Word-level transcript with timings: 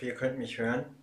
Hoffe, 0.00 0.06
ihr 0.08 0.14
könnt 0.14 0.38
mich 0.38 0.56
hören. 0.56 0.96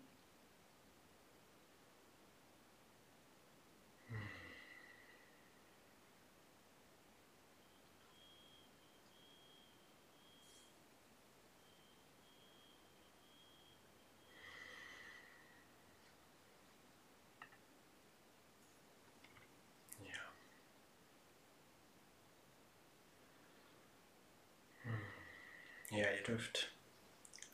Ja, 25.92 26.12
ihr 26.12 26.23
dürft 26.23 26.72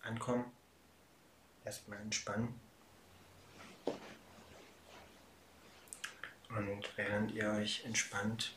ankommen, 0.03 0.52
erstmal 1.93 2.01
entspannen. 2.01 2.59
Und 6.49 6.97
während 6.97 7.31
ihr 7.31 7.49
euch 7.51 7.83
entspannt, 7.85 8.53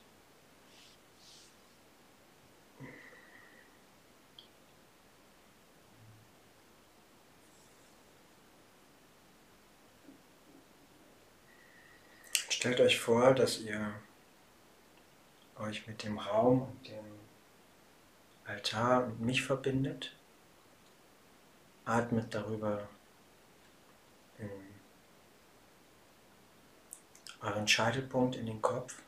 stellt 12.50 12.80
euch 12.80 12.98
vor, 12.98 13.34
dass 13.34 13.60
ihr 13.60 13.94
euch 15.56 15.86
mit 15.86 16.02
dem 16.02 16.18
Raum 16.18 16.62
und 16.62 16.88
dem 16.88 17.04
Altar 18.44 19.04
und 19.04 19.20
mich 19.20 19.42
verbindet. 19.42 20.14
Atmet 21.86 22.34
darüber 22.34 22.88
euren 27.40 27.68
Scheitelpunkt 27.68 28.36
in 28.36 28.46
den 28.46 28.60
Kopf. 28.60 29.02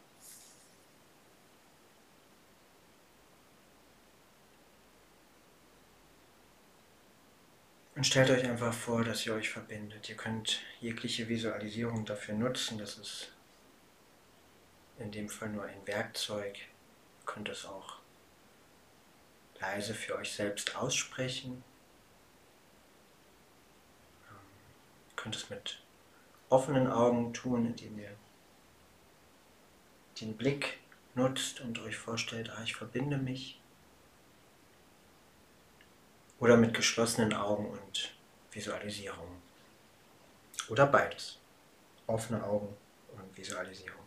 Und 7.97 8.05
stellt 8.05 8.31
euch 8.31 8.45
einfach 8.45 8.73
vor, 8.73 9.03
dass 9.03 9.27
ihr 9.27 9.35
euch 9.35 9.51
verbindet. 9.51 10.09
Ihr 10.09 10.17
könnt 10.17 10.61
jegliche 10.81 11.29
Visualisierung 11.29 12.05
dafür 12.05 12.35
nutzen. 12.37 12.79
Das 12.79 12.97
ist 12.97 13.33
in 14.99 15.11
dem 15.11 15.29
Fall 15.29 15.49
nur 15.49 15.65
ein 15.65 15.85
Werkzeug. 15.85 16.57
Ihr 16.57 17.27
könnt 17.27 17.49
es 17.49 17.65
auch 17.65 17.99
leise 19.61 19.95
für 19.95 20.15
euch 20.15 20.33
selbst 20.33 20.77
aussprechen. 20.77 21.65
Könnt 25.19 25.35
es 25.37 25.51
mit 25.51 25.81
offenen 26.49 26.91
Augen 26.91 27.35
tun, 27.35 27.67
indem 27.67 27.99
ihr 27.99 28.17
den 30.21 30.37
Blick 30.37 30.79
nutzt 31.15 31.61
und 31.61 31.79
euch 31.81 31.97
vorstellt, 31.97 32.51
ah, 32.51 32.63
ich 32.63 32.75
verbinde 32.75 33.19
mich. 33.19 33.61
Oder 36.39 36.57
mit 36.57 36.73
geschlossenen 36.73 37.35
Augen 37.35 37.69
und 37.69 38.15
Visualisierung. 38.53 39.43
Oder 40.69 40.87
beides. 40.87 41.39
Offene 42.07 42.43
Augen 42.45 42.77
und 43.17 43.37
Visualisierung. 43.37 43.99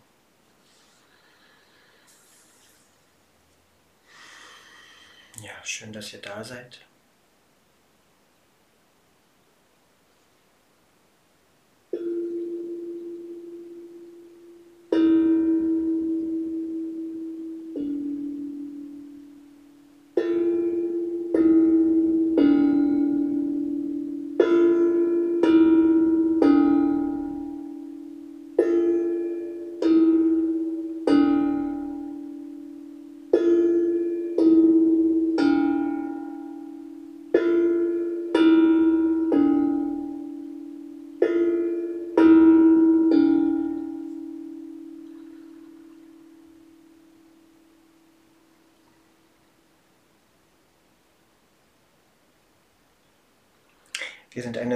Ja, 5.42 5.66
schön, 5.66 5.92
dass 5.92 6.14
ihr 6.14 6.22
da 6.22 6.44
seid. 6.44 6.86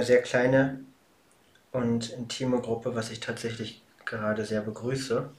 Sehr 0.06 0.22
kleine 0.22 0.80
und 1.72 2.10
intime 2.10 2.60
Gruppe, 2.60 2.94
was 2.94 3.10
ich 3.10 3.20
tatsächlich 3.20 3.82
gerade 4.06 4.44
sehr 4.44 4.62
begrüße. 4.62 5.30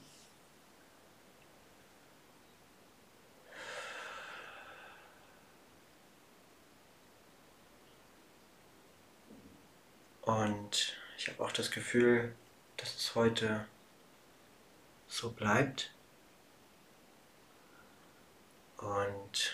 Und 10.22 10.96
ich 11.16 11.28
habe 11.28 11.42
auch 11.42 11.52
das 11.52 11.70
Gefühl, 11.70 12.32
dass 12.76 12.94
es 12.94 13.14
heute 13.14 13.64
so 15.08 15.30
bleibt. 15.30 15.90
Und 18.78 19.52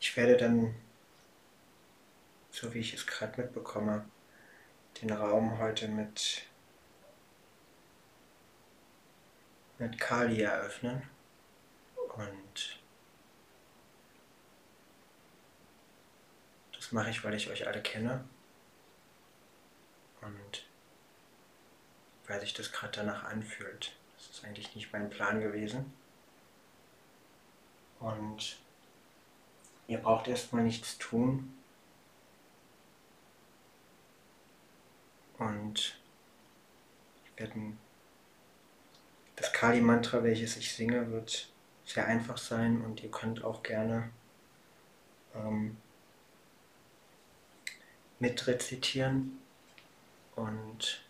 Ich 0.00 0.09
werde 0.20 0.36
dann, 0.36 0.74
so 2.50 2.74
wie 2.74 2.80
ich 2.80 2.92
es 2.92 3.06
gerade 3.06 3.40
mitbekomme, 3.40 4.04
den 5.00 5.10
Raum 5.12 5.58
heute 5.58 5.88
mit, 5.88 6.42
mit 9.78 9.98
Kali 9.98 10.42
eröffnen 10.42 11.08
und 12.16 12.78
das 16.74 16.92
mache 16.92 17.08
ich, 17.08 17.24
weil 17.24 17.32
ich 17.32 17.48
euch 17.48 17.66
alle 17.66 17.80
kenne 17.80 18.22
und 20.20 20.66
weil 22.26 22.40
sich 22.40 22.52
das 22.52 22.72
gerade 22.72 22.92
danach 22.92 23.24
anfühlt. 23.24 23.96
Das 24.18 24.28
ist 24.28 24.44
eigentlich 24.44 24.74
nicht 24.74 24.92
mein 24.92 25.08
Plan 25.08 25.40
gewesen. 25.40 25.90
Und 28.00 28.60
Ihr 29.90 29.98
braucht 29.98 30.28
erstmal 30.28 30.62
nichts 30.62 30.98
tun. 30.98 31.52
Und 35.36 35.98
werden 37.36 37.76
das 39.34 39.52
Kali-Mantra, 39.52 40.22
welches 40.22 40.56
ich 40.56 40.72
singe, 40.72 41.10
wird 41.10 41.50
sehr 41.84 42.06
einfach 42.06 42.38
sein 42.38 42.82
und 42.82 43.02
ihr 43.02 43.10
könnt 43.10 43.42
auch 43.42 43.64
gerne 43.64 44.10
ähm, 45.34 45.76
mitrezitieren 48.20 49.40
und 50.36 51.02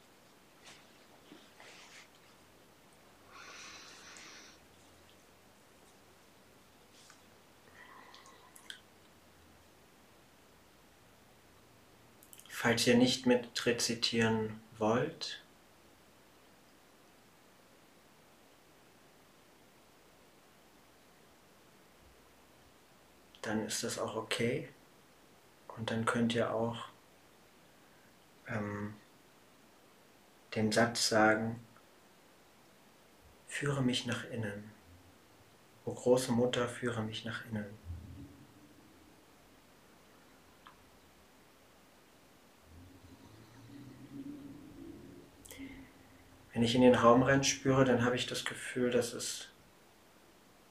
Falls 12.62 12.86
ihr 12.86 12.94
nicht 12.94 13.24
mit 13.24 13.64
rezitieren 13.64 14.60
wollt, 14.76 15.42
dann 23.40 23.64
ist 23.64 23.82
das 23.82 23.98
auch 23.98 24.14
okay. 24.14 24.68
Und 25.68 25.90
dann 25.90 26.04
könnt 26.04 26.34
ihr 26.34 26.52
auch 26.52 26.90
ähm, 28.46 28.92
den 30.54 30.70
Satz 30.70 31.08
sagen, 31.08 31.64
führe 33.48 33.80
mich 33.80 34.04
nach 34.04 34.24
innen. 34.24 34.70
O 35.86 35.94
große 35.94 36.32
Mutter, 36.32 36.68
führe 36.68 37.00
mich 37.00 37.24
nach 37.24 37.42
innen. 37.46 37.79
Wenn 46.60 46.66
ich 46.66 46.74
in 46.74 46.82
den 46.82 46.94
Raum 46.94 47.22
rein 47.22 47.42
spüre, 47.42 47.86
dann 47.86 48.04
habe 48.04 48.16
ich 48.16 48.26
das 48.26 48.44
Gefühl, 48.44 48.90
dass 48.90 49.14
es, 49.14 49.48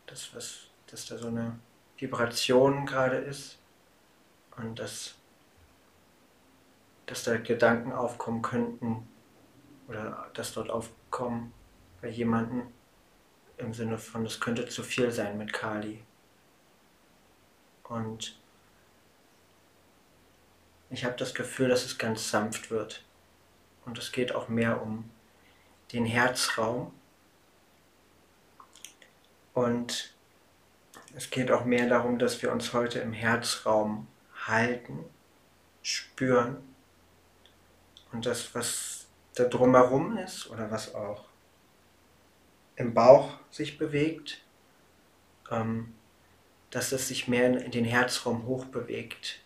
dass, 0.05 0.35
was, 0.35 0.67
dass 0.85 1.07
da 1.07 1.17
so 1.17 1.29
eine 1.29 1.57
Vibration 1.97 2.85
gerade 2.85 3.17
ist 3.17 3.57
und 4.55 4.77
dass, 4.77 5.15
dass 7.07 7.23
da 7.23 7.37
Gedanken 7.37 7.91
aufkommen 7.91 8.43
könnten 8.43 9.09
oder 9.87 10.29
dass 10.35 10.53
dort 10.53 10.69
aufkommen 10.69 11.53
bei 12.03 12.09
jemandem 12.09 12.67
im 13.57 13.73
Sinne 13.73 13.97
von, 13.97 14.23
es 14.27 14.39
könnte 14.39 14.67
zu 14.69 14.83
viel 14.83 15.09
sein 15.09 15.39
mit 15.39 15.53
Kali. 15.53 16.03
Und 17.85 18.39
ich 20.91 21.03
habe 21.03 21.15
das 21.17 21.33
Gefühl, 21.33 21.69
dass 21.69 21.83
es 21.83 21.97
ganz 21.97 22.29
sanft 22.29 22.69
wird. 22.69 23.03
Und 23.85 23.97
es 23.97 24.11
geht 24.11 24.35
auch 24.35 24.49
mehr 24.49 24.83
um 24.83 25.09
den 25.93 26.05
Herzraum. 26.05 26.93
Und 29.53 30.13
es 31.15 31.29
geht 31.29 31.51
auch 31.51 31.65
mehr 31.65 31.87
darum, 31.89 32.19
dass 32.19 32.41
wir 32.41 32.51
uns 32.51 32.73
heute 32.73 32.99
im 32.99 33.13
Herzraum 33.13 34.07
halten, 34.47 35.03
spüren. 35.81 36.57
Und 38.11 38.25
das, 38.25 38.53
was 38.55 39.07
da 39.35 39.45
drumherum 39.45 40.17
ist 40.17 40.49
oder 40.49 40.71
was 40.71 40.93
auch 40.93 41.25
im 42.75 42.93
Bauch 42.93 43.33
sich 43.51 43.77
bewegt, 43.77 44.41
ähm, 45.51 45.93
dass 46.69 46.91
es 46.91 47.07
sich 47.07 47.27
mehr 47.27 47.61
in 47.61 47.71
den 47.71 47.85
Herzraum 47.85 48.45
hoch 48.45 48.65
bewegt. 48.65 49.41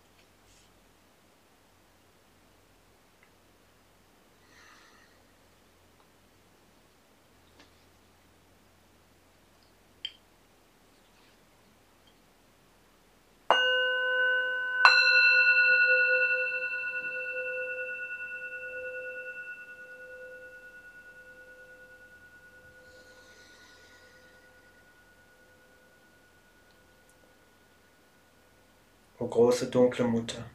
o 29.23 29.23
große 29.34 29.72
dunkle 29.72 30.06
Mutter. 30.06 30.46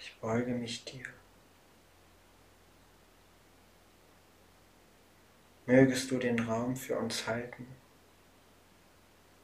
Ich 0.00 0.16
beuge 0.18 0.52
mich 0.52 0.86
dir. 0.86 1.04
Mögest 5.66 6.10
du 6.10 6.16
den 6.16 6.38
Raum 6.38 6.76
für 6.76 6.96
uns 6.96 7.26
halten, 7.26 7.66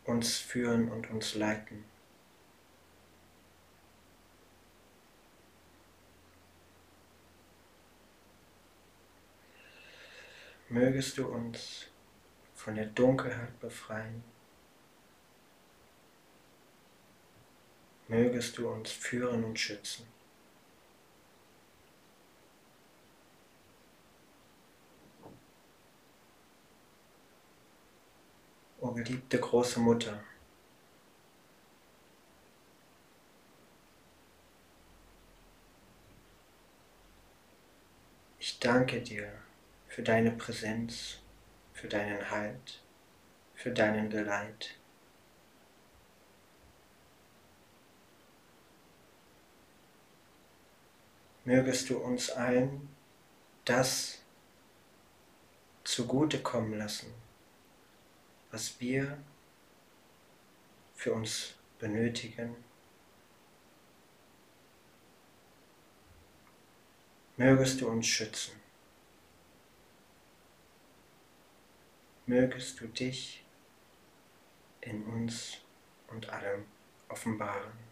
uns 0.06 0.38
führen 0.38 0.90
und 0.90 1.10
uns 1.10 1.34
leiten. 1.34 1.91
Mögest 10.72 11.19
du 11.19 11.26
uns 11.26 11.88
von 12.54 12.74
der 12.74 12.86
Dunkelheit 12.86 13.60
befreien. 13.60 14.24
Mögest 18.08 18.56
du 18.56 18.69
uns 18.69 18.91
führen 18.91 19.44
und 19.44 19.58
schützen. 19.58 20.06
O 28.81 28.93
geliebte 28.93 29.38
große 29.38 29.79
Mutter, 29.79 30.24
ich 38.41 38.58
danke 38.58 39.00
dir 39.00 39.42
für 39.93 40.03
deine 40.03 40.31
Präsenz, 40.31 41.19
für 41.75 41.87
deinen 41.87 42.31
Halt, 42.31 42.82
für 43.55 43.70
deinen 43.72 44.08
Geleit. 44.08 44.75
Mögest 51.44 51.91
du 51.91 51.99
uns 51.99 52.31
allen 52.31 52.89
das 53.67 54.22
zugutekommen 55.84 56.79
lassen, 56.79 57.13
was 58.51 58.81
wir 58.81 59.19
für 60.94 61.13
uns 61.13 61.53
benötigen. 61.79 62.56
Mögest 67.37 67.82
du 67.82 67.91
uns 67.91 68.06
schützen. 68.06 68.61
Mögest 72.32 72.81
du 72.81 72.86
dich 72.86 73.44
in 74.81 75.05
uns 75.05 75.58
und 76.08 76.31
allem 76.31 76.65
offenbaren. 77.10 77.92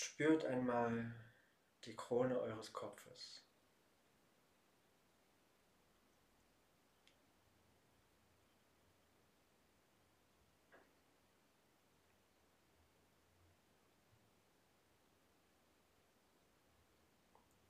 Spürt 0.00 0.44
einmal 0.44 1.12
die 1.84 1.96
Krone 1.96 2.38
eures 2.38 2.72
Kopfes. 2.72 3.44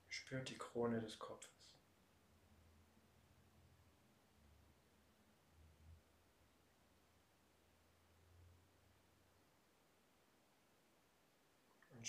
Spürt 0.07 0.49
die 0.49 0.57
Krone 0.59 1.01
des 1.01 1.17
Kopfes. 1.17 1.58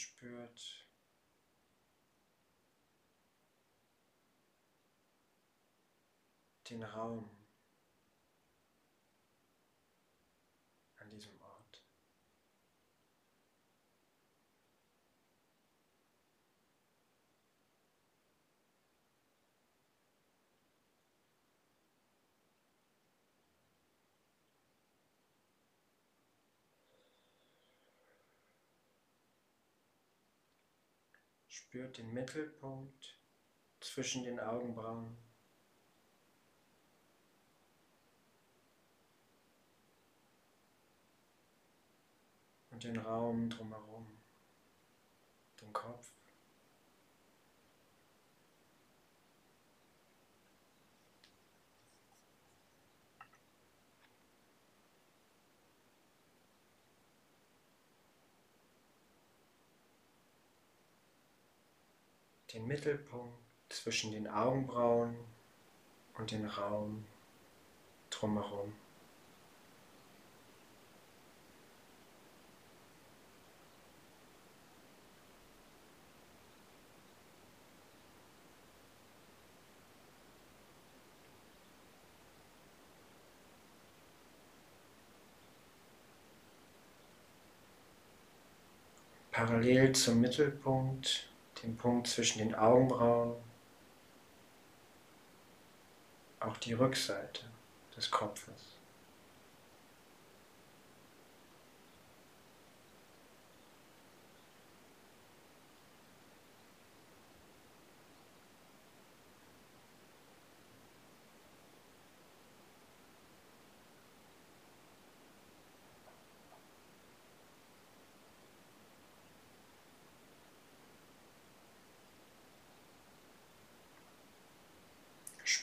spürt. 0.01 0.87
Den 6.69 6.83
Raum 6.85 7.29
an 10.97 11.11
diesem 11.11 11.40
Spürt 31.51 31.99
den 31.99 32.15
Mittelpunkt 32.15 33.19
zwischen 33.81 34.23
den 34.23 34.39
Augenbrauen. 34.39 35.17
Und 42.71 42.85
den 42.85 42.99
Raum 42.99 43.51
drumherum, 43.51 44.07
den 45.61 45.73
Kopf. 45.73 46.09
Den 62.61 62.69
Mittelpunkt 62.69 63.39
zwischen 63.71 64.13
den 64.13 64.29
Augenbrauen 64.29 65.17
und 66.19 66.31
den 66.31 66.45
Raum 66.45 67.07
drumherum. 68.11 68.73
Parallel 89.33 89.93
zum 89.93 90.21
Mittelpunkt 90.21 91.30
den 91.63 91.77
Punkt 91.77 92.09
zwischen 92.09 92.39
den 92.39 92.55
Augenbrauen, 92.55 93.37
auch 96.41 96.57
die 96.57 96.73
Rückseite 96.73 97.45
des 97.97 98.11
Kopfes. 98.11 98.70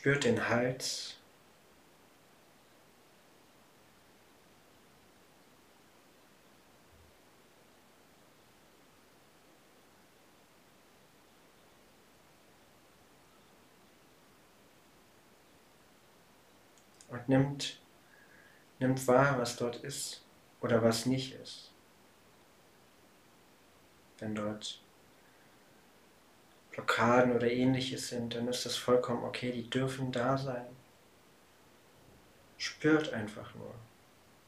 Spürt 0.08 0.24
den 0.24 0.48
Hals. 0.48 1.18
Und 17.10 17.28
nimmt, 17.28 17.82
nimmt 18.80 19.06
wahr, 19.10 19.38
was 19.38 19.58
dort 19.58 19.76
ist 19.84 20.24
oder 20.62 20.82
was 20.82 21.06
nicht 21.06 21.34
ist. 21.34 21.74
Wenn 24.20 24.36
dort 24.36 24.82
Blockaden 26.78 27.36
oder 27.36 27.50
ähnliches 27.52 28.10
sind, 28.10 28.36
dann 28.36 28.48
ist 28.48 28.64
das 28.68 28.78
vollkommen 28.78 29.24
okay, 29.24 29.52
die 29.52 29.68
dürfen 29.68 30.12
da 30.12 30.38
sein. 30.38 30.68
Spürt 32.60 33.14
einfach 33.14 33.56
nur, 33.56 33.74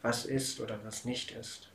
was 0.04 0.26
ist 0.26 0.60
oder 0.60 0.80
was 0.86 1.06
nicht 1.06 1.32
ist. 1.32 1.69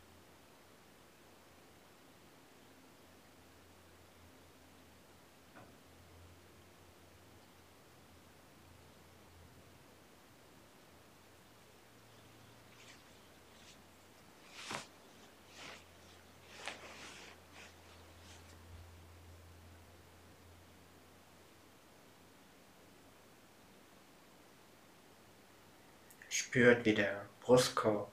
Spürt, 26.37 26.85
wie 26.85 26.95
der 26.95 27.27
Brustkorb 27.43 28.11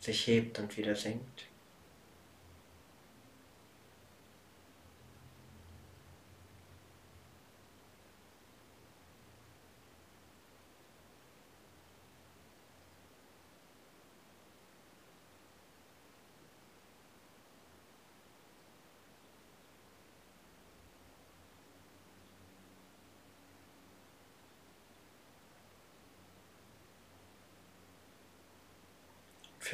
sich 0.00 0.26
hebt 0.26 0.58
und 0.58 0.78
wieder 0.78 0.96
sinkt. 0.96 1.44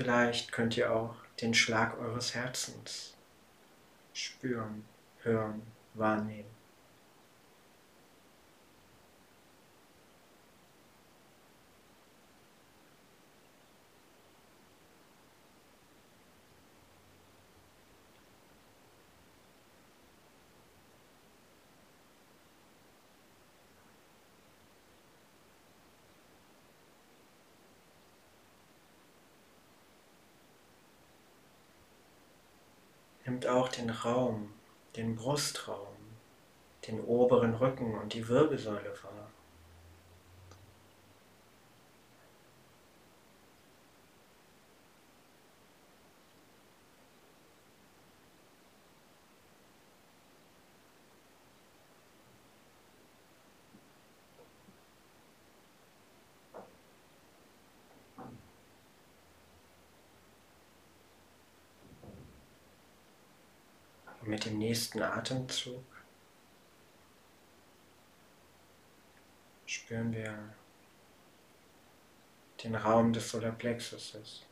Vielleicht 0.01 0.51
könnt 0.51 0.79
ihr 0.79 0.91
auch 0.91 1.15
den 1.43 1.53
Schlag 1.53 1.99
eures 1.99 2.35
Herzens 2.35 3.13
spüren, 4.15 4.87
hören, 5.19 5.61
wahrnehmen. 5.93 6.49
Nimmt 33.41 33.53
auch 33.55 33.69
den 33.71 33.89
Raum, 33.89 34.53
den 34.97 35.17
Brustraum, 35.17 35.97
den 36.87 37.01
oberen 37.01 37.55
Rücken 37.55 37.97
und 37.99 38.13
die 38.13 38.29
Wirbelsäule 38.29 38.93
wahr. 39.03 39.31
mit 64.31 64.45
dem 64.45 64.59
nächsten 64.71 65.03
Atemzug 65.03 65.85
spüren 69.67 70.13
wir 70.13 70.55
den 72.63 72.77
Raum 72.77 73.13
des 73.13 73.29
Solarplexuses. 73.29 74.47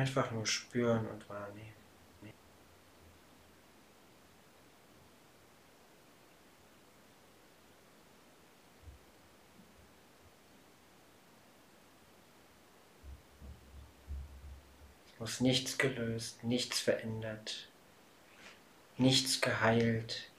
Einfach 0.00 0.30
nur 0.30 0.46
spüren 0.46 1.06
und 1.08 1.28
wahrnehmen. 1.28 1.74
Muss 15.18 15.40
nichts 15.40 15.76
gelöst, 15.76 16.42
nichts 16.44 16.80
verändert, 16.80 17.68
nichts 18.96 19.42
geheilt 19.42 20.30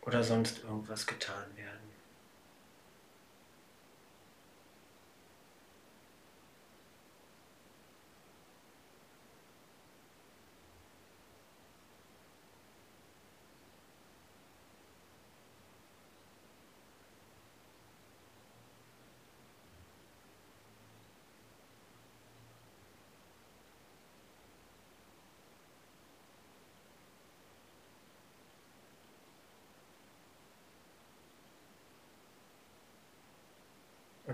oder 0.00 0.24
sonst 0.24 0.60
irgendwas 0.64 1.06
getan 1.06 1.54
werden. 1.54 1.85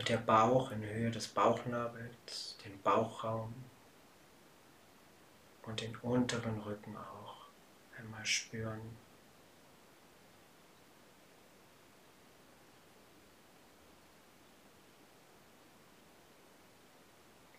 Und 0.02 0.08
der 0.08 0.16
Bauch 0.16 0.72
in 0.72 0.82
Höhe 0.82 1.12
des 1.12 1.28
Bauchnabels, 1.28 2.56
den 2.64 2.82
Bauchraum 2.82 3.54
und 5.62 5.80
den 5.80 5.94
unteren 5.98 6.58
Rücken 6.58 6.96
auch 6.96 7.36
einmal 7.96 8.26
spüren. 8.26 8.80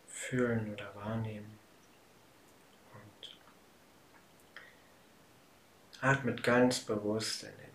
Fühlen 0.06 0.74
oder 0.74 0.94
wahrnehmen. 0.96 1.58
Und 2.94 3.38
atmet 6.02 6.44
ganz 6.44 6.82
bewusst 6.82 7.44
in 7.44 7.52
den 7.52 7.74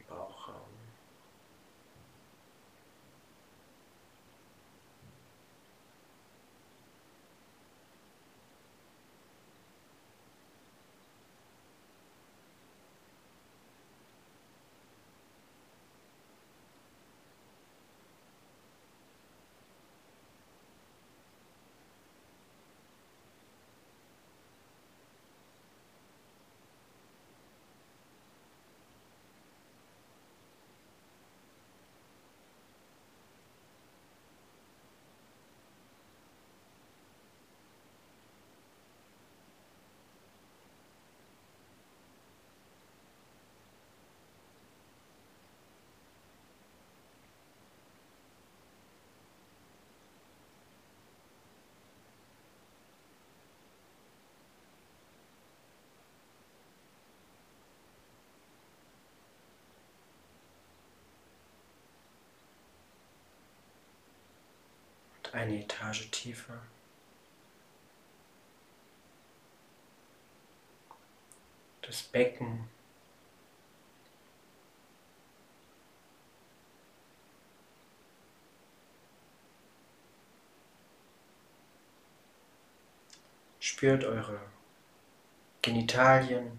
eine 65.35 65.61
Etage 65.61 66.11
tiefer. 66.11 66.61
Das 71.83 72.03
Becken 72.03 72.69
Spürt 83.79 84.03
eure 84.03 84.41
Genitalien, 85.63 86.59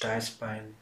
Steißbein. 0.00 0.74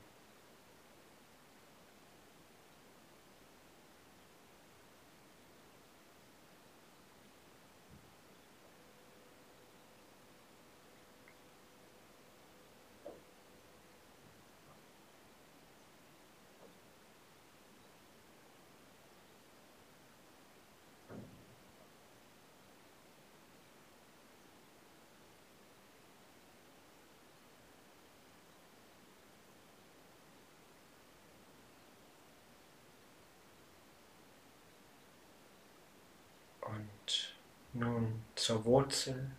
Nun 37.79 38.25
zur 38.35 38.65
Wurzel. 38.65 39.31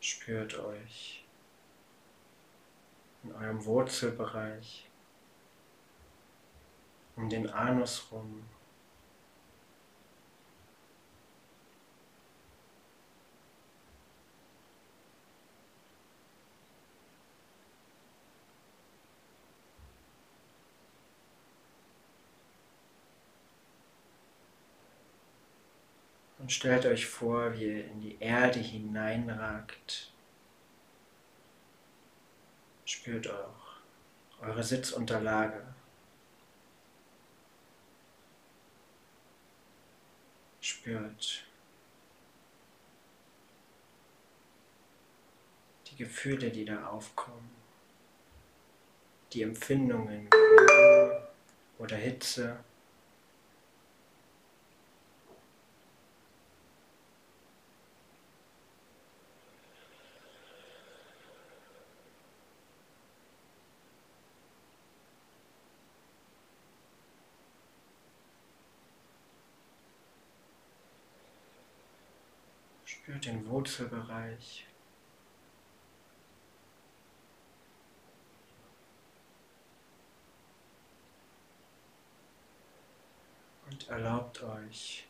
Spürt 0.00 0.58
euch 0.58 1.22
in 3.22 3.34
eurem 3.34 3.62
Wurzelbereich 3.66 4.88
um 7.16 7.28
den 7.28 7.50
Anus 7.50 8.08
rum. 8.10 8.42
Und 26.42 26.50
stellt 26.50 26.84
euch 26.86 27.06
vor, 27.06 27.54
wie 27.54 27.66
ihr 27.66 27.84
in 27.84 28.00
die 28.00 28.16
Erde 28.18 28.58
hineinragt. 28.58 30.10
Spürt 32.84 33.30
auch 33.30 33.76
eure 34.40 34.64
Sitzunterlage. 34.64 35.62
Spürt 40.60 41.44
die 45.86 45.96
Gefühle, 45.96 46.50
die 46.50 46.64
da 46.64 46.88
aufkommen, 46.88 47.52
die 49.32 49.42
Empfindungen, 49.42 50.28
oder 51.78 51.96
Hitze. 51.96 52.64
den 73.24 73.46
Wurzelbereich. 73.48 74.66
Und 83.70 83.88
erlaubt 83.88 84.42
euch, 84.42 85.06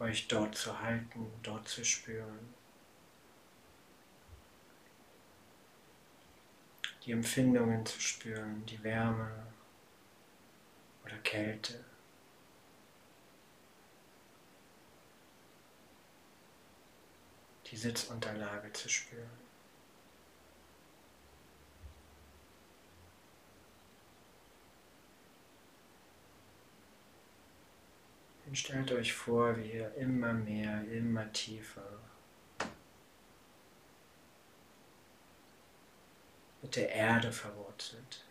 euch 0.00 0.26
dort 0.26 0.56
zu 0.56 0.80
halten, 0.80 1.30
dort 1.42 1.68
zu 1.68 1.84
spüren. 1.84 2.54
Die 7.04 7.12
Empfindungen 7.12 7.84
zu 7.84 8.00
spüren, 8.00 8.64
die 8.66 8.82
Wärme 8.82 9.46
oder 11.04 11.18
Kälte. 11.18 11.84
Die 17.66 17.76
Sitzunterlage 17.76 18.72
zu 18.72 18.88
spüren. 18.88 19.44
Und 28.46 28.58
stellt 28.58 28.92
euch 28.92 29.12
vor, 29.12 29.56
wie 29.56 29.72
ihr 29.72 29.94
immer 29.94 30.32
mehr, 30.32 30.84
immer 30.90 31.32
tiefer 31.32 32.00
mit 36.64 36.76
der 36.76 36.88
Erde 36.88 37.30
verwurzelt. 37.30 38.23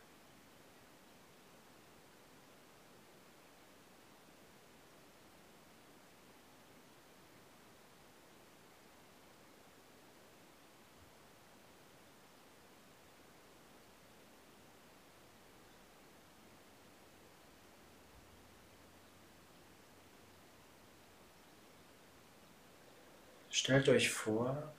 Stellt 23.55 23.87
euch 23.87 24.09
vor, 24.09 24.73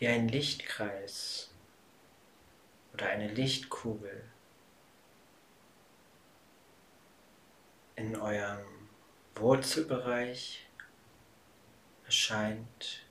wie 0.00 0.08
ein 0.08 0.26
Lichtkreis 0.26 1.48
oder 2.92 3.06
eine 3.06 3.28
Lichtkugel 3.28 4.24
in 7.94 8.16
eurem 8.16 8.88
Wurzelbereich 9.36 10.66
erscheint 12.04 13.04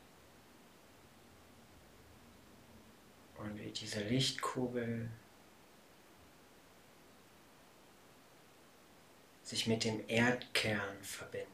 und 3.38 3.58
wie 3.58 3.72
diese 3.72 4.02
Lichtkugel 4.02 5.10
sich 9.44 9.66
mit 9.66 9.86
dem 9.86 10.04
Erdkern 10.10 11.02
verbindet. 11.02 11.53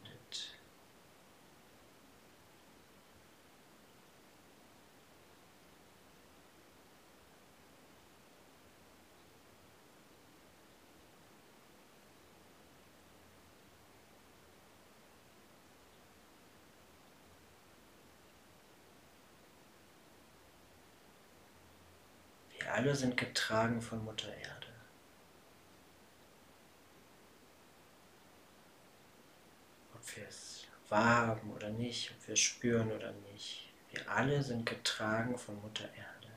Alle 22.80 22.96
sind 22.96 23.18
getragen 23.18 23.82
von 23.82 24.06
Mutter 24.06 24.34
Erde. 24.34 24.68
Ob 29.94 30.15
wir 30.15 30.26
es 30.26 30.65
wahrhaben 30.88 31.52
oder 31.52 31.72
nicht, 31.72 32.12
ob 32.12 32.28
wir 32.28 32.34
es 32.36 32.39
spüren 32.39 32.89
oder 32.89 33.12
nicht, 33.34 33.70
wir 33.92 34.10
alle 34.10 34.42
sind 34.42 34.65
getragen 34.65 35.38
von 35.38 35.62
Mutter 35.62 35.94
Erde. 35.94 36.32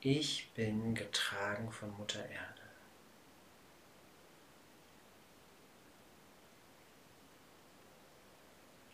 Ich 0.00 0.50
bin 0.52 0.94
getragen 0.94 1.72
von 1.72 1.96
Mutter 1.96 2.28
Erde. 2.28 2.60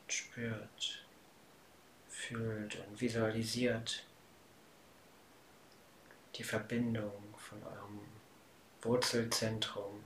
Spürt, 0.07 1.05
fühlt 2.09 2.77
und 2.77 3.01
visualisiert 3.01 4.05
die 6.37 6.45
Verbindung 6.45 7.35
von 7.37 7.63
eurem 7.63 8.01
Wurzelzentrum 8.83 10.03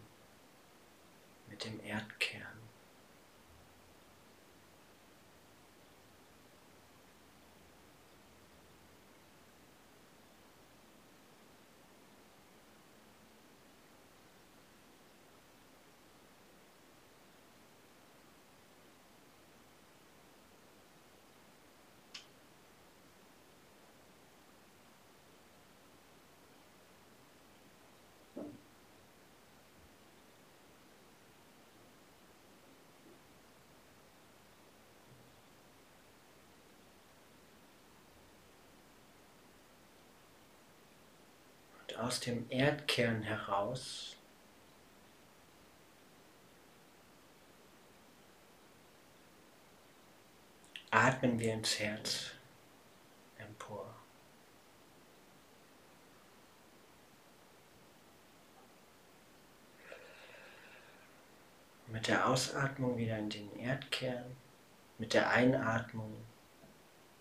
mit 1.48 1.64
dem 1.64 1.80
Erdkern. 1.80 2.57
Aus 42.08 42.20
dem 42.20 42.46
Erdkern 42.48 43.22
heraus 43.22 44.16
atmen 50.90 51.38
wir 51.38 51.52
ins 51.52 51.78
Herz 51.78 52.30
empor. 53.36 53.94
Mit 61.88 62.08
der 62.08 62.26
Ausatmung 62.26 62.96
wieder 62.96 63.18
in 63.18 63.28
den 63.28 63.54
Erdkern, 63.58 64.34
mit 64.96 65.12
der 65.12 65.28
Einatmung 65.28 66.24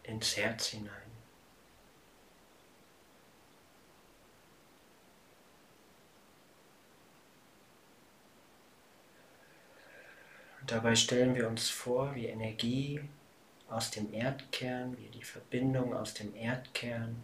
ins 0.04 0.38
Herz 0.38 0.68
hinein. 0.68 1.07
Dabei 10.68 10.96
stellen 10.96 11.34
wir 11.34 11.48
uns 11.48 11.70
vor, 11.70 12.14
wie 12.14 12.26
Energie 12.26 13.00
aus 13.70 13.90
dem 13.90 14.14
Erdkern, 14.14 14.98
wie 14.98 15.08
die 15.08 15.24
Verbindung 15.24 15.94
aus 15.94 16.14
dem 16.14 16.36
Erdkern 16.36 17.24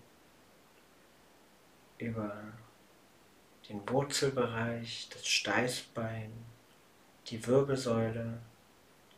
über 1.97 2.41
den 3.67 3.87
Wurzelbereich, 3.89 5.09
das 5.11 5.27
Steißbein, 5.27 6.31
die 7.27 7.45
Wirbelsäule 7.45 8.39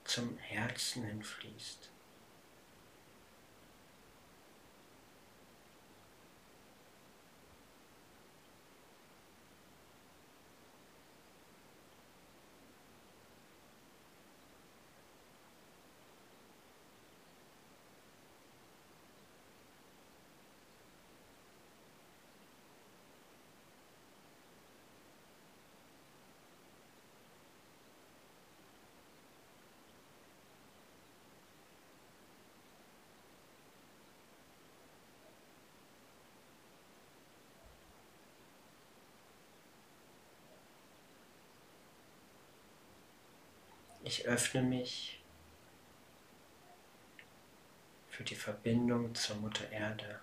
zum 0.05 0.37
Herzen 0.39 1.03
hinfließt. 1.03 1.91
Ich 44.17 44.25
öffne 44.25 44.61
mich 44.61 45.19
für 48.07 48.23
die 48.23 48.37
Verbindung 48.37 49.13
zur 49.13 49.35
Mutter 49.35 49.69
Erde. 49.71 50.21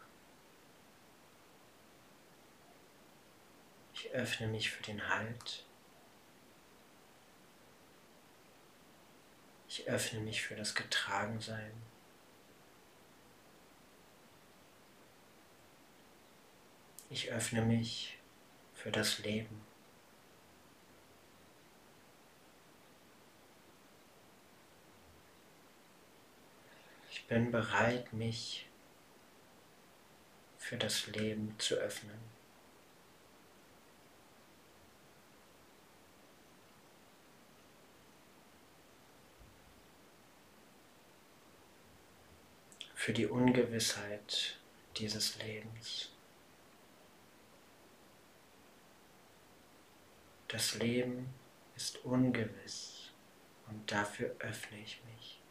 Ich 3.92 4.10
öffne 4.12 4.46
mich 4.46 4.70
für 4.70 4.82
den 4.82 5.10
Halt. 5.10 5.66
Ich 9.68 9.86
öffne 9.86 10.20
mich 10.20 10.40
für 10.40 10.56
das 10.56 10.74
Getragensein. 10.74 11.74
Ich 17.10 17.30
öffne 17.30 17.60
mich 17.60 18.16
für 18.72 18.90
das 18.90 19.18
Leben. 19.18 19.60
Ich 27.12 27.21
bin 27.32 27.50
bereit, 27.50 28.12
mich 28.12 28.66
für 30.58 30.76
das 30.76 31.06
Leben 31.06 31.54
zu 31.58 31.76
öffnen. 31.76 32.18
Für 42.94 43.14
die 43.14 43.26
Ungewissheit 43.26 44.58
dieses 44.98 45.38
Lebens. 45.38 46.10
Das 50.48 50.74
Leben 50.74 51.32
ist 51.76 52.04
ungewiss 52.04 53.10
und 53.68 53.90
dafür 53.90 54.36
öffne 54.40 54.78
ich 54.80 55.02
mich. 55.04 55.41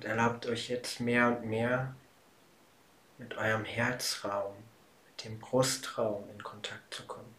Und 0.00 0.06
erlaubt 0.06 0.46
euch 0.46 0.70
jetzt 0.70 0.98
mehr 1.00 1.28
und 1.28 1.44
mehr 1.44 1.94
mit 3.18 3.36
eurem 3.36 3.66
Herzraum, 3.66 4.54
mit 5.06 5.26
dem 5.26 5.38
Brustraum 5.38 6.24
in 6.30 6.42
Kontakt 6.42 6.94
zu 6.94 7.02
kommen. 7.02 7.34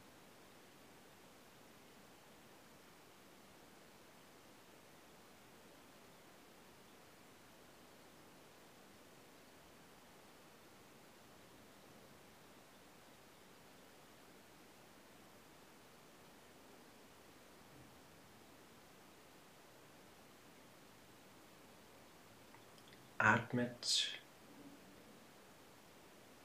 Atmet 23.41 24.19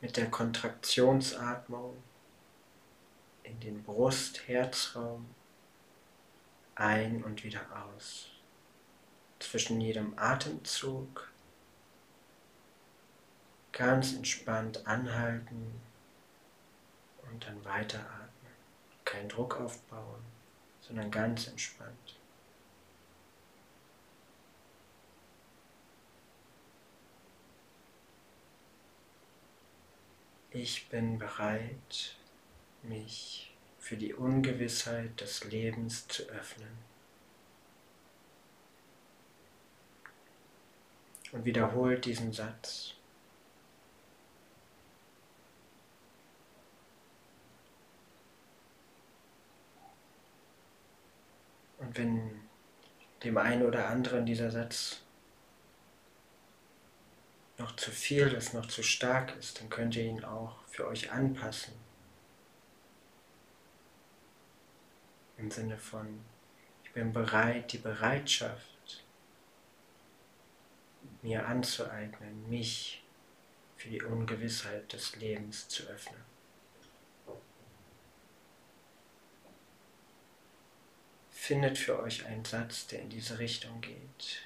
mit 0.01 0.17
der 0.17 0.31
Kontraktionsatmung 0.31 2.03
in 3.43 3.61
den 3.61 3.83
Brust-Herzraum 3.83 5.27
ein 6.75 7.23
und 7.23 7.45
wieder 7.45 7.61
aus. 7.85 8.29
Zwischen 9.39 9.81
jedem 9.81 10.19
Atemzug 10.19 11.31
ganz 13.73 14.15
entspannt 14.15 14.87
anhalten 14.87 15.81
und 17.31 17.47
dann 17.47 17.63
weiteratmen. 17.65 18.31
Kein 19.05 19.29
Druck 19.29 19.61
aufbauen, 19.61 20.25
sondern 20.81 21.11
ganz 21.11 21.47
entspannt. 21.47 22.16
Ich 30.59 30.89
bin 30.89 31.19
bereit, 31.19 32.17
mich 32.83 33.55
für 33.79 33.99
die 33.99 34.15
Ungewissheit 34.15 35.21
des 35.21 35.45
Lebens 35.45 36.09
zu 36.09 36.23
öffnen. 36.31 36.79
Und 41.33 41.45
wiederholt 41.45 42.07
diesen 42.07 42.33
Satz. 42.33 42.95
Und 51.77 51.99
wenn 51.99 52.49
dem 53.23 53.37
einen 53.37 53.63
oder 53.63 53.89
anderen 53.91 54.25
dieser 54.25 54.51
Satz 54.51 55.03
noch 57.59 57.75
zu 57.77 57.91
viel 57.91 58.29
ist, 58.29 58.55
noch 58.55 58.67
zu 58.67 58.83
stark 58.83 59.37
ist, 59.37 59.61
dann 59.61 59.71
könnt 59.71 59.97
ihr 59.97 60.05
ihn 60.05 60.25
auch 60.25 60.57
für 60.69 60.87
euch 60.87 61.11
anpassen. 61.11 61.75
Im 65.39 65.51
Sinne 65.51 65.79
von, 65.79 66.25
ich 66.85 66.93
bin 66.93 67.13
bereit, 67.13 67.73
die 67.73 67.79
Bereitschaft 67.79 69.05
mir 71.23 71.47
anzueignen, 71.47 72.49
mich 72.49 73.03
für 73.77 73.89
die 73.89 74.03
Ungewissheit 74.03 74.93
des 74.93 75.17
Lebens 75.17 75.69
zu 75.69 75.85
öffnen. 75.85 76.25
Findet 81.31 81.79
für 81.79 82.01
euch 82.01 82.27
einen 82.27 82.45
Satz, 82.45 82.87
der 82.89 83.03
in 83.03 83.11
diese 83.11 83.39
Richtung 83.39 83.81
geht. 83.81 84.46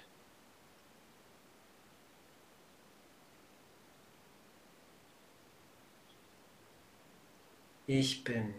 Ich 7.92 8.22
bin 8.22 8.54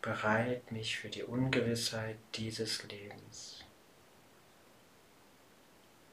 bereit, 0.00 0.72
mich 0.72 0.96
für 0.96 1.10
die 1.10 1.22
Ungewissheit 1.22 2.16
dieses 2.34 2.82
Lebens 2.84 3.62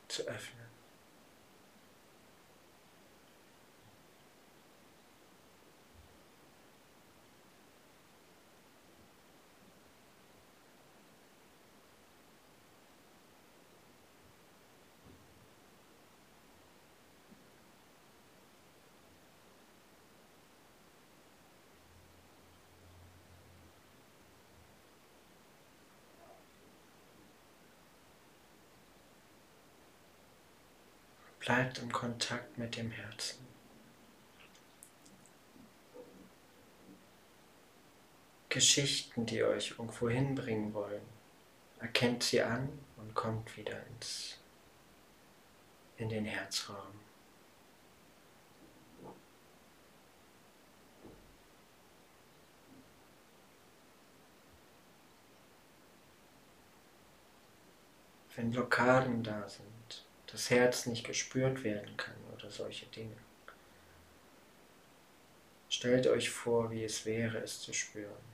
zu 0.10 0.24
öffnen. 0.24 0.57
Bleibt 31.48 31.80
im 31.80 31.90
Kontakt 31.94 32.58
mit 32.58 32.76
dem 32.76 32.92
Herzen. 32.92 33.48
Geschichten, 38.50 39.26
die 39.26 39.42
euch 39.44 39.72
irgendwo 39.72 40.10
hinbringen 40.10 40.74
wollen, 40.74 41.04
erkennt 41.80 42.24
sie 42.24 42.42
an 42.42 42.68
und 42.98 43.16
kommt 43.16 43.56
wieder 43.56 43.82
ins, 43.88 44.38
in 45.96 46.10
den 46.10 46.26
Herzraum. 46.26 47.00
Wenn 58.36 58.52
Blockaden 58.52 59.24
da 59.24 59.48
sind, 59.48 60.07
das 60.28 60.50
Herz 60.50 60.86
nicht 60.86 61.06
gespürt 61.06 61.64
werden 61.64 61.96
kann 61.98 62.16
oder 62.36 62.50
solche 62.50 62.86
Dinge. 62.88 63.16
Stellt 65.70 66.08
euch 66.08 66.30
vor, 66.30 66.72
wie 66.72 66.84
es 66.84 67.06
wäre, 67.06 67.40
es 67.40 67.62
zu 67.62 67.74
spüren. 67.74 68.28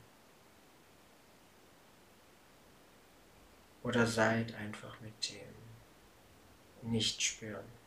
Oder 3.83 4.07
seid 4.07 4.53
einfach 4.55 4.99
mit 5.01 5.13
dem 5.29 6.91
Nicht-Spüren. 6.91 7.82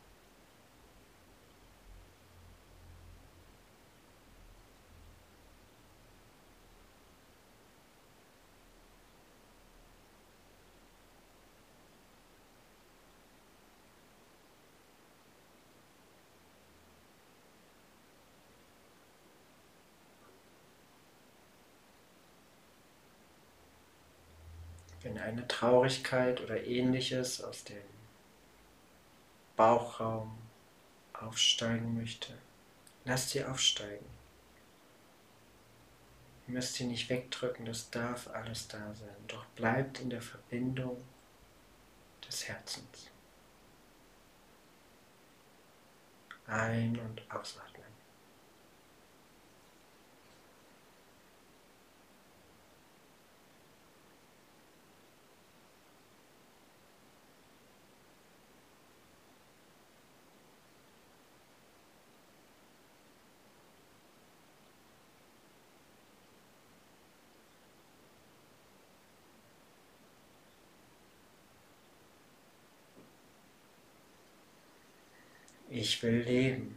Eine 25.27 25.47
Traurigkeit 25.47 26.41
oder 26.41 26.63
ähnliches 26.65 27.43
aus 27.43 27.63
dem 27.65 27.83
Bauchraum 29.55 30.37
aufsteigen 31.13 31.97
möchte, 31.97 32.33
lasst 33.05 33.31
sie 33.31 33.43
aufsteigen. 33.43 34.05
Ihr 36.47 36.53
müsst 36.53 36.75
sie 36.75 36.85
nicht 36.85 37.09
wegdrücken, 37.09 37.65
das 37.65 37.89
darf 37.89 38.27
alles 38.29 38.67
da 38.69 38.93
sein. 38.95 39.15
Doch 39.27 39.45
bleibt 39.47 39.99
in 39.99 40.09
der 40.09 40.21
Verbindung 40.21 41.03
des 42.25 42.47
Herzens. 42.47 43.09
Ein- 46.45 46.99
und 46.99 47.21
ausatmen. 47.29 47.86
Ich 75.97 76.03
will 76.03 76.21
leben. 76.21 76.75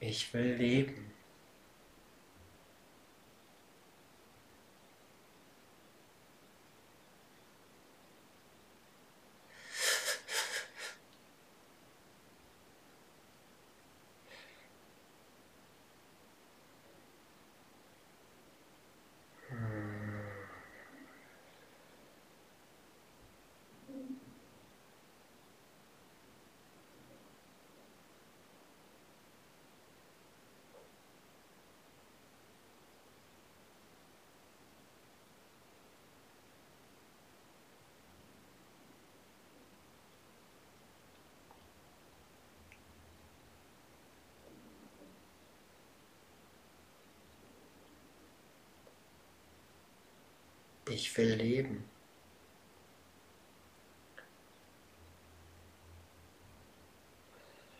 Ich 0.00 0.34
will 0.34 0.56
leben. 0.56 1.12
Ich 51.00 51.16
will 51.16 51.32
leben. 51.32 51.82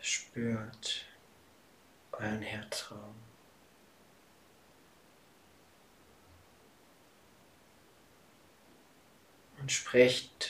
Spürt 0.01 1.05
euren 2.13 2.41
Herzraum. 2.41 3.13
Und 9.59 9.71
sprecht, 9.71 10.49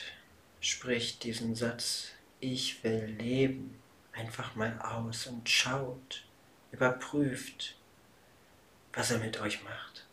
spricht 0.62 1.26
diesen 1.26 1.56
Satz, 1.56 2.12
ich 2.40 2.82
will 2.86 3.04
leben, 3.04 3.82
einfach 4.14 4.56
mal 4.56 4.80
aus 4.80 5.28
und 5.28 5.50
schaut, 5.50 6.24
überprüft, 6.72 7.76
was 8.94 9.12
er 9.12 9.20
mit 9.20 9.42
euch 9.42 9.62
macht. 9.66 10.08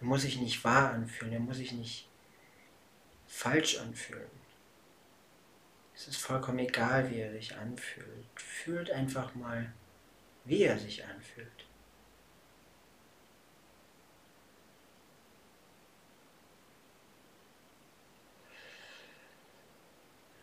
Er 0.00 0.06
muss 0.06 0.22
sich 0.22 0.38
nicht 0.38 0.62
wahr 0.64 0.90
anfühlen, 0.90 1.32
er 1.32 1.40
muss 1.40 1.56
sich 1.56 1.72
nicht 1.72 2.08
falsch 3.26 3.78
anfühlen. 3.78 4.30
Es 5.94 6.08
ist 6.08 6.18
vollkommen 6.18 6.58
egal, 6.58 7.10
wie 7.10 7.20
er 7.20 7.32
sich 7.32 7.56
anfühlt. 7.56 8.28
Fühlt 8.34 8.90
einfach 8.90 9.34
mal, 9.34 9.72
wie 10.44 10.62
er 10.62 10.78
sich 10.78 11.04
anfühlt. 11.04 11.66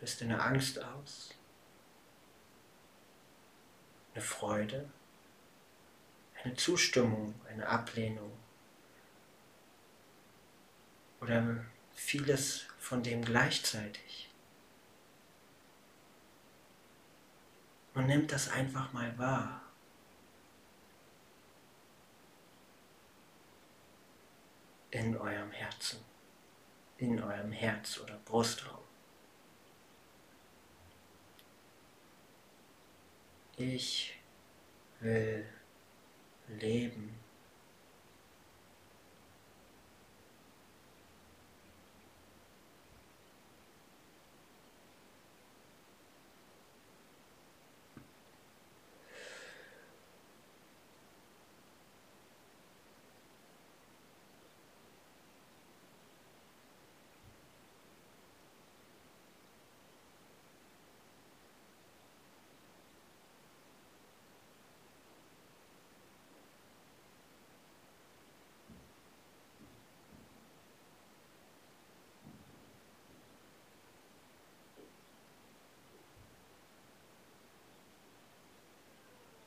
Löst 0.00 0.20
eine 0.22 0.42
Angst 0.42 0.82
aus, 0.82 1.34
eine 4.12 4.22
Freude, 4.22 4.90
eine 6.42 6.54
Zustimmung, 6.56 7.34
eine 7.48 7.66
Ablehnung 7.66 8.43
oder 11.24 11.64
vieles 11.94 12.66
von 12.78 13.02
dem 13.02 13.24
gleichzeitig. 13.24 14.28
Und 17.94 18.08
nimmt 18.08 18.30
das 18.30 18.50
einfach 18.50 18.92
mal 18.92 19.16
wahr. 19.16 19.62
In 24.90 25.16
eurem 25.16 25.50
Herzen, 25.50 25.98
in 26.98 27.22
eurem 27.22 27.52
Herz 27.52 27.98
oder 28.00 28.18
Brustraum. 28.18 28.84
Ich 33.56 34.18
will 35.00 35.48
leben. 36.48 37.24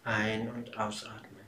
Ein- 0.07 0.49
und 0.49 0.66
ausatmen. 0.77 1.45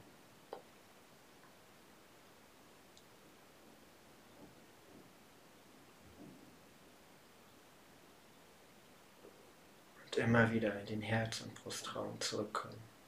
Und 10.06 10.18
immer 10.18 10.52
wieder 10.52 10.80
in 10.80 10.86
den 10.88 11.02
Herz- 11.02 11.42
und 11.42 11.54
Brustraum 11.56 12.20
zurückkommen. 12.20 12.99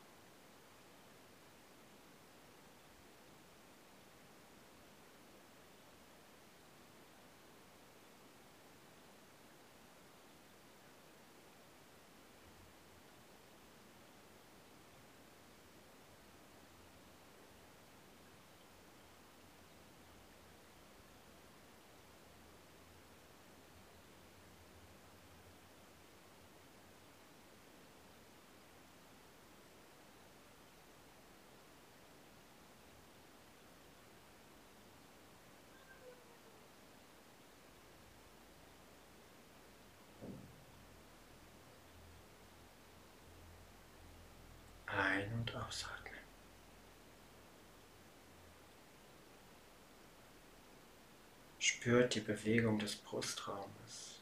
Spürt 51.64 52.16
die 52.16 52.22
Bewegung 52.22 52.80
des 52.80 52.96
Brustraumes. 52.96 54.20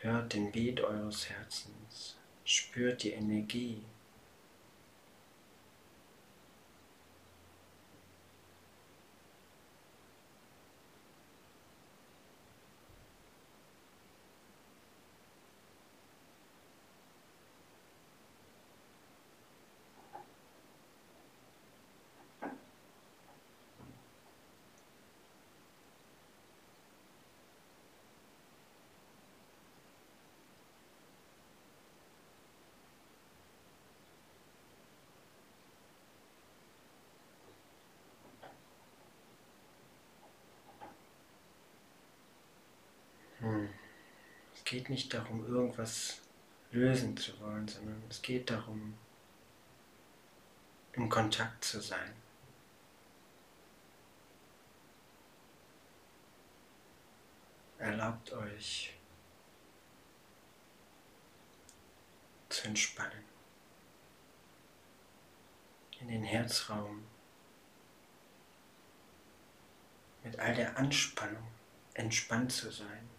Hört 0.00 0.32
den 0.32 0.50
Beat 0.50 0.80
eures 0.80 1.28
Herzens. 1.28 2.16
Spürt 2.46 3.02
die 3.02 3.10
Energie. 3.10 3.82
Geht 44.74 44.90
nicht 44.90 45.14
darum, 45.14 45.46
irgendwas 45.46 46.20
lösen 46.72 47.16
zu 47.16 47.38
wollen, 47.38 47.68
sondern 47.68 48.02
es 48.10 48.20
geht 48.20 48.50
darum, 48.50 48.98
im 50.94 51.08
Kontakt 51.08 51.64
zu 51.64 51.80
sein. 51.80 52.12
Erlaubt 57.78 58.32
euch 58.32 58.94
zu 62.48 62.66
entspannen, 62.66 63.24
in 66.00 66.08
den 66.08 66.24
Herzraum 66.24 67.04
mit 70.24 70.36
all 70.40 70.56
der 70.56 70.76
Anspannung 70.76 71.46
entspannt 71.94 72.50
zu 72.50 72.72
sein 72.72 73.13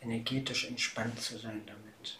energetisch 0.00 0.66
entspannt 0.66 1.20
zu 1.20 1.38
sein 1.38 1.62
damit. 1.66 2.18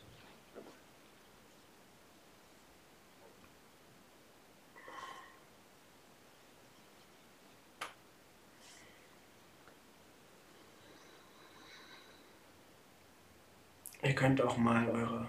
Ihr 14.03 14.15
könnt 14.15 14.41
auch 14.41 14.57
mal 14.57 14.89
eure 14.89 15.29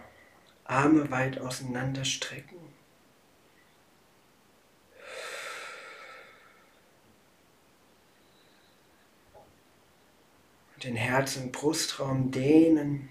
Arme 0.63 1.09
weit 1.09 1.39
auseinander 1.39 2.05
strecken. 2.05 2.58
Den 10.83 10.95
Herz- 10.95 11.37
und 11.37 11.51
Brustraum 11.51 12.31
dehnen. 12.31 13.09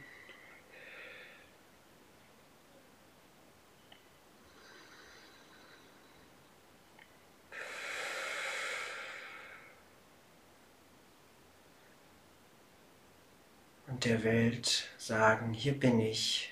Und 13.86 14.04
der 14.04 14.22
Welt 14.22 14.88
sagen, 14.96 15.52
hier 15.52 15.78
bin 15.78 16.00
ich. 16.00 16.50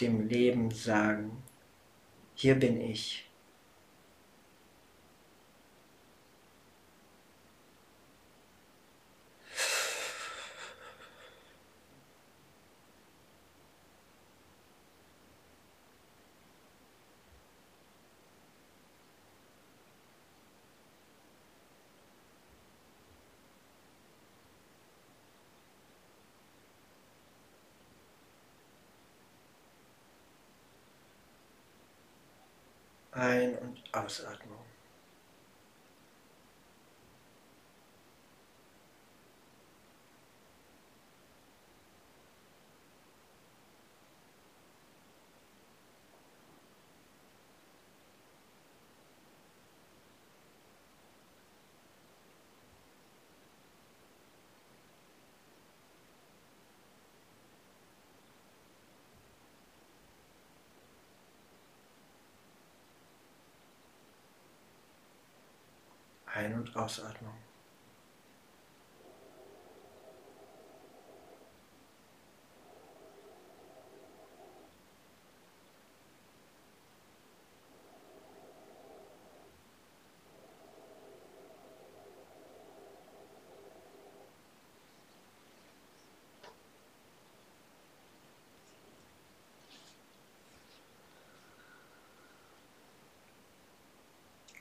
Dem 0.00 0.28
Leben 0.28 0.70
sagen, 0.70 1.42
hier 2.34 2.54
bin 2.54 2.80
ich. 2.80 3.27
Ein- 33.18 33.58
und 33.58 33.82
Ausatmung. 33.92 34.67
Ein- 66.38 66.54
und 66.54 66.76
Ausatmung. 66.76 67.47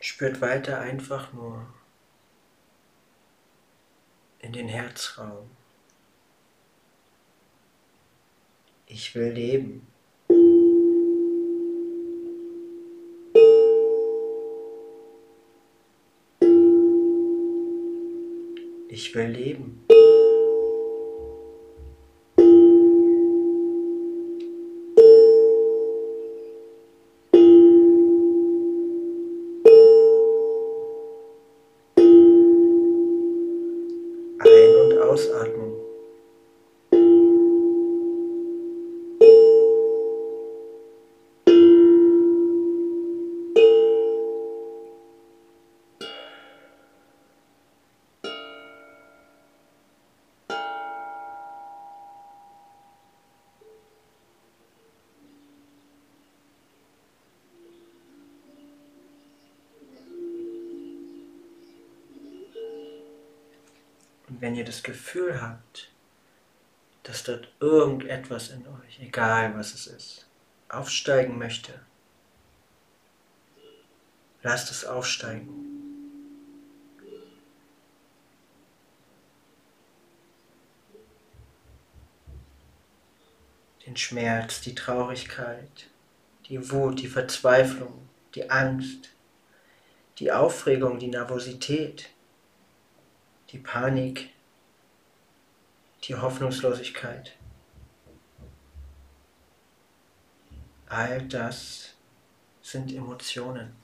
Spürt 0.09 0.39
weiter 0.39 0.79
einfach 0.79 1.33
nur 1.33 1.67
in 4.39 4.53
den 4.53 4.69
Herzraum. 4.69 5.49
Ich 8.85 9.13
will 9.15 9.33
leben. 9.33 9.85
Ich 18.87 19.13
will 19.13 19.27
leben. 19.27 19.85
Ihr 64.57 64.65
das 64.65 64.83
Gefühl 64.83 65.41
habt, 65.41 65.89
dass 67.03 67.23
dort 67.23 67.47
irgendetwas 67.59 68.49
in 68.49 68.67
euch, 68.67 68.99
egal 68.99 69.55
was 69.55 69.73
es 69.73 69.87
ist, 69.87 70.27
aufsteigen 70.67 71.37
möchte, 71.37 71.79
Lasst 74.43 74.71
es 74.71 74.85
aufsteigen. 74.85 75.49
Den 83.85 83.97
Schmerz, 83.97 84.61
die 84.61 84.73
Traurigkeit, 84.73 85.87
die 86.47 86.71
Wut, 86.71 87.01
die 87.01 87.07
Verzweiflung, 87.07 88.07
die 88.35 88.49
Angst, 88.49 89.09
die 90.19 90.31
Aufregung, 90.31 90.99
die 90.99 91.07
Nervosität, 91.07 92.09
die 93.51 93.59
Panik, 93.59 94.29
die 96.07 96.15
Hoffnungslosigkeit. 96.15 97.35
All 100.87 101.21
das 101.27 101.95
sind 102.61 102.93
Emotionen. 102.93 103.75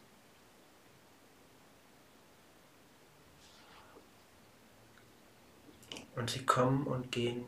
Und 6.15 6.29
sie 6.29 6.45
kommen 6.45 6.87
und 6.87 7.11
gehen. 7.11 7.45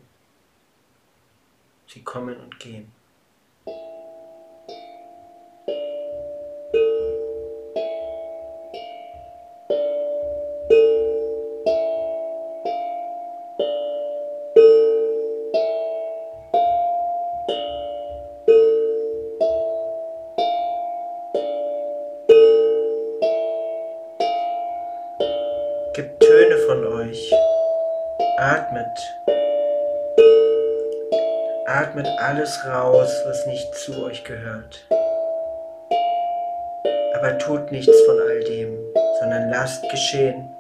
Sie 1.87 2.03
kommen 2.03 2.35
und 2.37 2.59
gehen. 2.59 2.91
Alles 32.45 32.65
raus, 32.67 33.09
was 33.25 33.47
nicht 33.47 33.73
zu 33.75 34.03
euch 34.03 34.23
gehört. 34.23 34.85
Aber 37.15 37.37
tut 37.39 37.71
nichts 37.71 37.99
von 38.05 38.19
all 38.19 38.43
dem, 38.43 38.77
sondern 39.19 39.49
lasst 39.49 39.81
geschehen. 39.89 40.54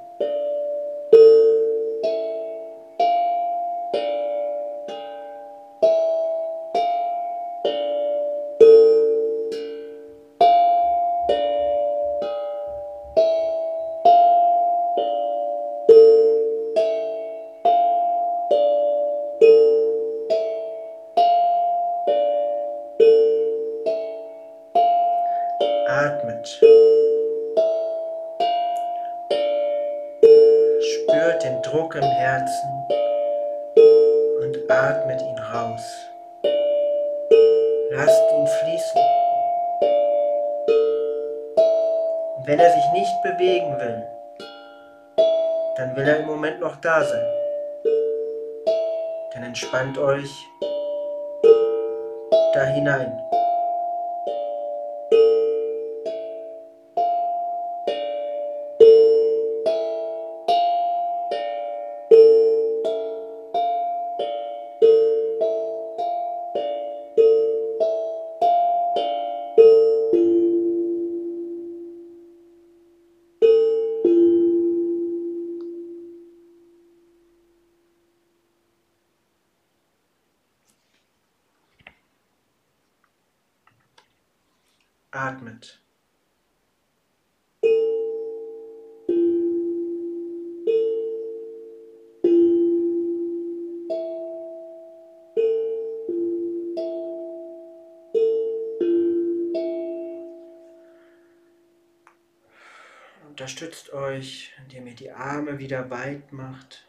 Wieder 105.65 105.89
weit 105.89 106.31
macht. 106.31 106.87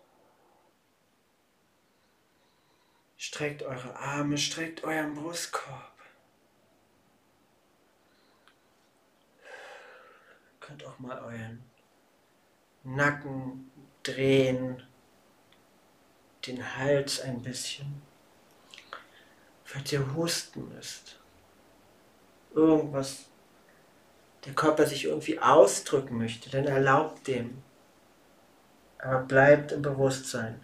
Streckt 3.16 3.62
eure 3.62 3.96
Arme, 3.96 4.36
streckt 4.36 4.84
euren 4.84 5.14
Brustkorb. 5.14 5.92
könnt 10.60 10.84
auch 10.84 10.98
mal 10.98 11.18
euren 11.20 11.62
Nacken 12.82 13.70
drehen, 14.02 14.82
den 16.46 16.76
Hals 16.76 17.20
ein 17.20 17.40
bisschen. 17.40 18.02
Falls 19.64 19.90
ihr 19.92 20.14
husten 20.14 20.68
müsst. 20.68 21.18
Irgendwas, 22.52 23.26
der 24.44 24.54
Körper 24.54 24.86
sich 24.86 25.04
irgendwie 25.04 25.38
ausdrücken 25.38 26.18
möchte, 26.18 26.50
dann 26.50 26.66
erlaubt 26.66 27.26
dem. 27.26 27.62
Aber 29.06 29.20
bleibt 29.20 29.70
im 29.70 29.82
Bewusstsein. 29.82 30.60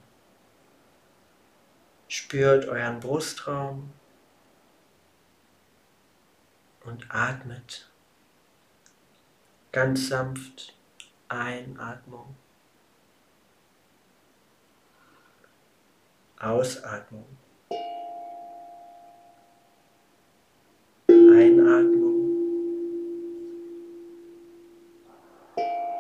Spürt 2.08 2.66
euren 2.66 2.98
Brustraum 2.98 3.92
und 6.84 7.06
atmet. 7.08 7.88
Ganz 9.70 10.08
sanft 10.08 10.74
Einatmung. 11.28 12.34
Ausatmung. 16.40 17.38
Einatmung. 21.08 21.92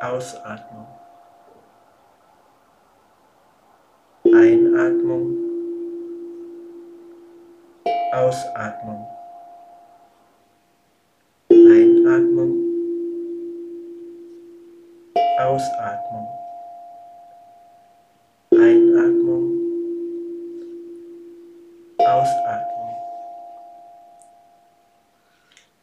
Ausatmung. 0.00 1.01
Einatmung. 4.42 5.36
Ausatmung. 8.12 9.06
Einatmung. 11.48 12.52
Ausatmung. 15.38 16.26
Einatmung. 18.50 19.44
Ausatmung. 21.98 22.96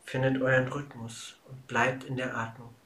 Findet 0.04 0.42
euren 0.42 0.68
Rhythmus 0.68 1.38
und 1.48 1.66
bleibt 1.66 2.04
in 2.04 2.18
der 2.18 2.36
Atmung. 2.36 2.79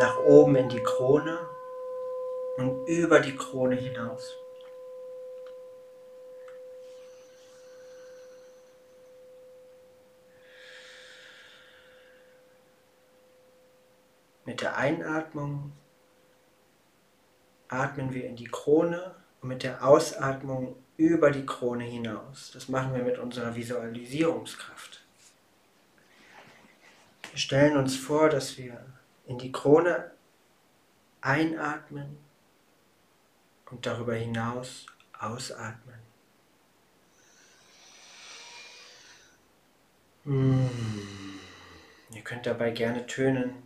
Nach 0.00 0.16
oben 0.20 0.56
in 0.56 0.70
die 0.70 0.82
Krone 0.82 1.46
und 2.56 2.86
über 2.86 3.20
die 3.20 3.36
Krone 3.36 3.76
hinaus. 3.76 4.34
Mit 14.46 14.62
der 14.62 14.74
Einatmung 14.78 15.72
atmen 17.68 18.14
wir 18.14 18.24
in 18.24 18.36
die 18.36 18.48
Krone 18.48 19.14
und 19.42 19.50
mit 19.50 19.62
der 19.62 19.86
Ausatmung 19.86 20.76
über 20.96 21.30
die 21.30 21.44
Krone 21.44 21.84
hinaus. 21.84 22.52
Das 22.54 22.70
machen 22.70 22.94
wir 22.94 23.02
mit 23.02 23.18
unserer 23.18 23.54
Visualisierungskraft. 23.54 25.02
Wir 27.30 27.38
stellen 27.38 27.76
uns 27.76 27.96
vor, 27.96 28.30
dass 28.30 28.56
wir 28.56 28.82
in 29.30 29.38
die 29.38 29.52
Krone 29.52 30.10
einatmen 31.20 32.18
und 33.70 33.86
darüber 33.86 34.14
hinaus 34.14 34.86
ausatmen. 35.16 36.00
Hm. 40.24 40.68
Ihr 42.12 42.22
könnt 42.22 42.46
dabei 42.46 42.72
gerne 42.72 43.06
tönen. 43.06 43.62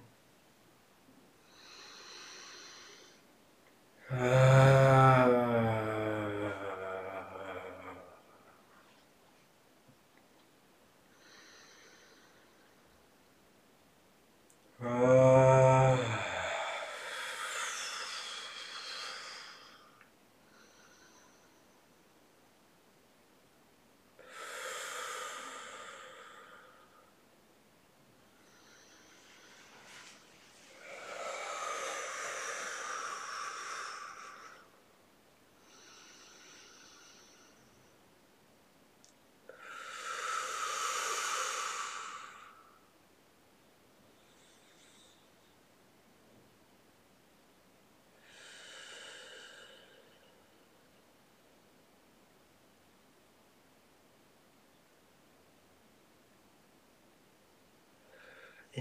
Ah. 4.10 4.94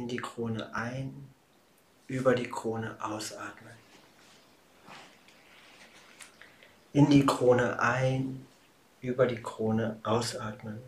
In 0.03 0.09
die 0.09 0.17
Krone 0.17 0.75
ein, 0.75 1.29
über 2.07 2.35
die 2.35 2.49
Krone 2.49 2.97
ausatmen. 2.99 3.71
In 6.91 7.09
die 7.09 7.25
Krone 7.25 7.79
ein, 7.79 8.45
über 8.99 9.25
die 9.27 9.41
Krone 9.41 9.97
ausatmen. 10.03 10.81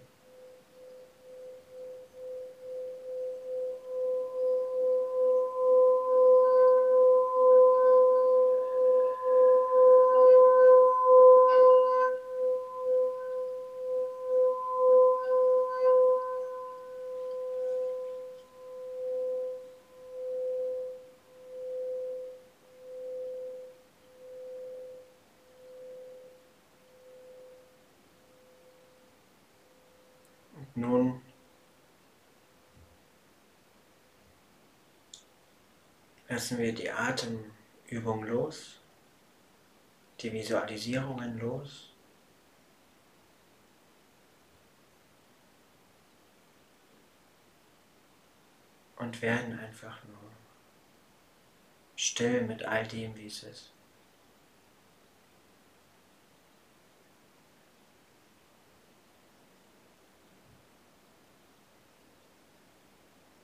Lassen 36.35 36.57
wir 36.57 36.75
die 36.75 36.91
Atemübung 36.91 38.25
los, 38.25 38.81
die 40.19 40.33
Visualisierungen 40.33 41.39
los. 41.39 41.93
Und 48.97 49.21
werden 49.21 49.57
einfach 49.57 50.03
nur 50.03 50.31
still 51.95 52.41
mit 52.41 52.65
all 52.65 52.85
dem, 52.85 53.15
wie 53.15 53.27
es 53.27 53.43
ist. 53.43 53.71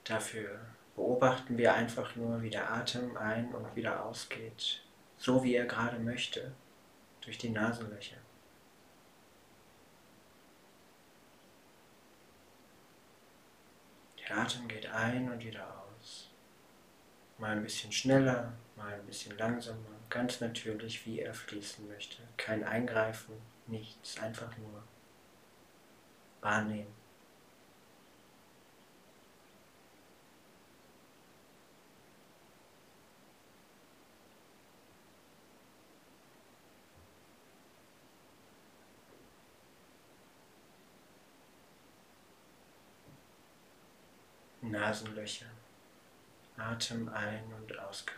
Dafür 0.04 0.60
beobachten 0.96 1.58
wir 1.58 1.74
einfach 1.74 2.16
nur, 2.16 2.42
wie 2.42 2.50
der 2.50 2.72
Atem 2.72 3.18
ein- 3.18 3.54
und 3.54 3.76
wieder 3.76 4.04
ausgeht, 4.06 4.84
so 5.18 5.44
wie 5.44 5.56
er 5.56 5.66
gerade 5.66 6.00
möchte, 6.00 6.52
durch 7.22 7.38
die 7.38 7.50
Nasenlöcher. 7.50 8.18
Der 14.20 14.38
Atem 14.38 14.68
geht 14.68 14.88
ein 14.88 15.32
und 15.32 15.44
wieder 15.44 15.68
aus. 15.68 16.30
Mal 17.38 17.58
ein 17.58 17.64
bisschen 17.64 17.92
schneller, 17.92 18.54
mal 18.76 18.94
ein 18.94 19.06
bisschen 19.06 19.38
langsamer, 19.38 20.00
ganz 20.10 20.40
natürlich, 20.40 21.06
wie 21.06 21.20
er 21.20 21.34
fließen 21.34 21.88
möchte. 21.88 22.22
Kein 22.38 22.64
Eingreifen, 22.64 23.34
nichts, 23.68 24.20
einfach 24.20 24.56
nur 24.58 24.84
wahrnehmen. 26.42 27.01
Nasenlöcher, 44.72 45.48
Atem 46.58 47.10
ein- 47.10 47.54
und 47.54 47.78
Ausgang. 47.80 48.16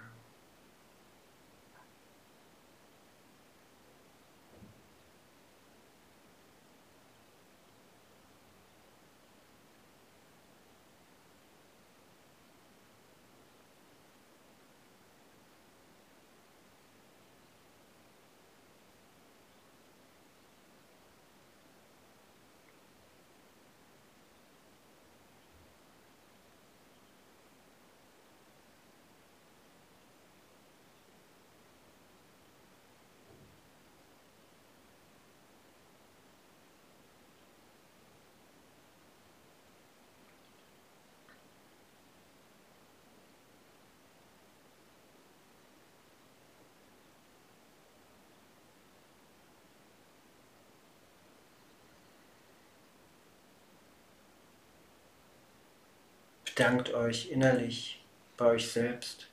Bedankt 56.56 56.94
euch 56.94 57.32
innerlich 57.32 58.00
bei 58.38 58.46
euch 58.46 58.72
selbst. 58.72 59.28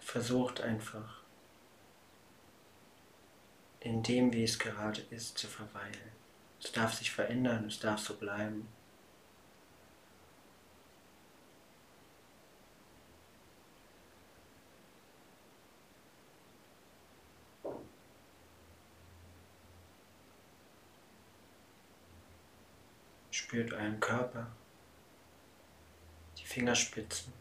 Versucht 0.00 0.60
einfach 0.60 1.20
in 3.78 4.02
dem, 4.02 4.32
wie 4.32 4.42
es 4.42 4.58
gerade 4.58 5.00
ist, 5.10 5.38
zu 5.38 5.46
verweilen. 5.46 6.12
Es 6.60 6.72
darf 6.72 6.94
sich 6.94 7.12
verändern, 7.12 7.66
es 7.66 7.78
darf 7.78 8.00
so 8.00 8.16
bleiben. 8.16 8.66
Spürt 23.52 23.74
euren 23.74 24.00
Körper, 24.00 24.46
die 26.38 26.46
Fingerspitzen. 26.46 27.34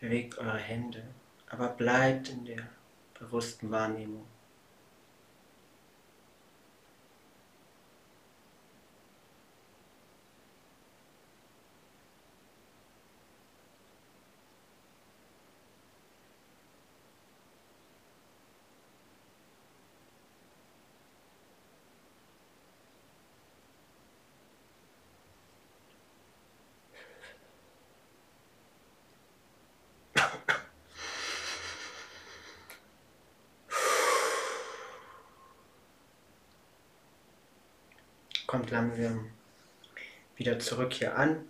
Bewegt 0.00 0.38
eure 0.38 0.56
Hände, 0.56 1.02
aber 1.50 1.68
bleibt 1.68 2.30
in 2.30 2.46
der 2.46 2.68
bewussten 3.18 3.70
Wahrnehmung. 3.70 4.24
Kommt 38.56 38.70
langsam 38.70 39.26
wieder 40.36 40.58
zurück 40.58 40.94
hier 40.94 41.18
an. 41.18 41.44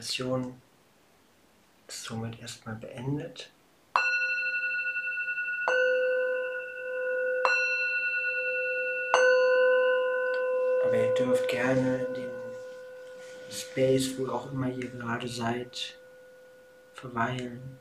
Meditation 0.00 0.54
ist 1.86 2.04
somit 2.04 2.40
erstmal 2.40 2.76
beendet. 2.76 3.52
Aber 10.86 10.96
ihr 10.96 11.14
dürft 11.14 11.46
gerne 11.48 12.06
in 12.06 12.14
dem 12.14 12.30
Space, 13.50 14.16
wo 14.16 14.28
auch 14.28 14.50
immer 14.50 14.70
ihr 14.70 14.88
gerade 14.88 15.28
seid, 15.28 15.98
verweilen. 16.94 17.78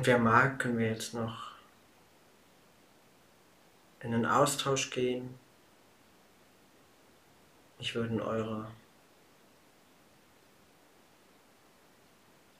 Und 0.00 0.06
wer 0.06 0.18
mag, 0.18 0.58
können 0.58 0.78
wir 0.78 0.88
jetzt 0.88 1.12
noch 1.12 1.50
in 4.00 4.14
einen 4.14 4.24
Austausch 4.24 4.88
gehen. 4.88 5.38
Ich 7.78 7.94
würde 7.94 8.24
eure 8.24 8.70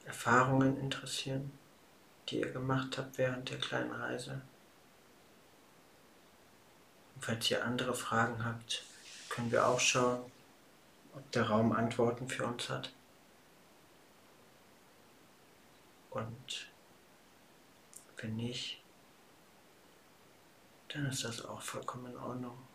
Erfahrungen 0.04 0.78
interessieren, 0.80 1.50
die 2.28 2.40
ihr 2.40 2.52
gemacht 2.52 2.98
habt 2.98 3.16
während 3.16 3.48
der 3.48 3.58
kleinen 3.58 3.92
Reise. 3.92 4.42
Und 7.14 7.24
falls 7.24 7.50
ihr 7.50 7.64
andere 7.64 7.94
Fragen 7.94 8.44
habt, 8.44 8.84
können 9.30 9.50
wir 9.50 9.66
auch 9.66 9.80
schauen, 9.80 10.30
ob 11.14 11.32
der 11.32 11.48
Raum 11.48 11.72
Antworten 11.72 12.28
für 12.28 12.44
uns 12.44 12.68
hat. 12.68 12.92
Und 16.10 16.69
wenn 18.22 18.36
nicht, 18.36 18.82
dann 20.88 21.06
ist 21.06 21.24
das 21.24 21.44
auch 21.44 21.62
vollkommen 21.62 22.12
in 22.12 22.18
Ordnung. 22.18 22.69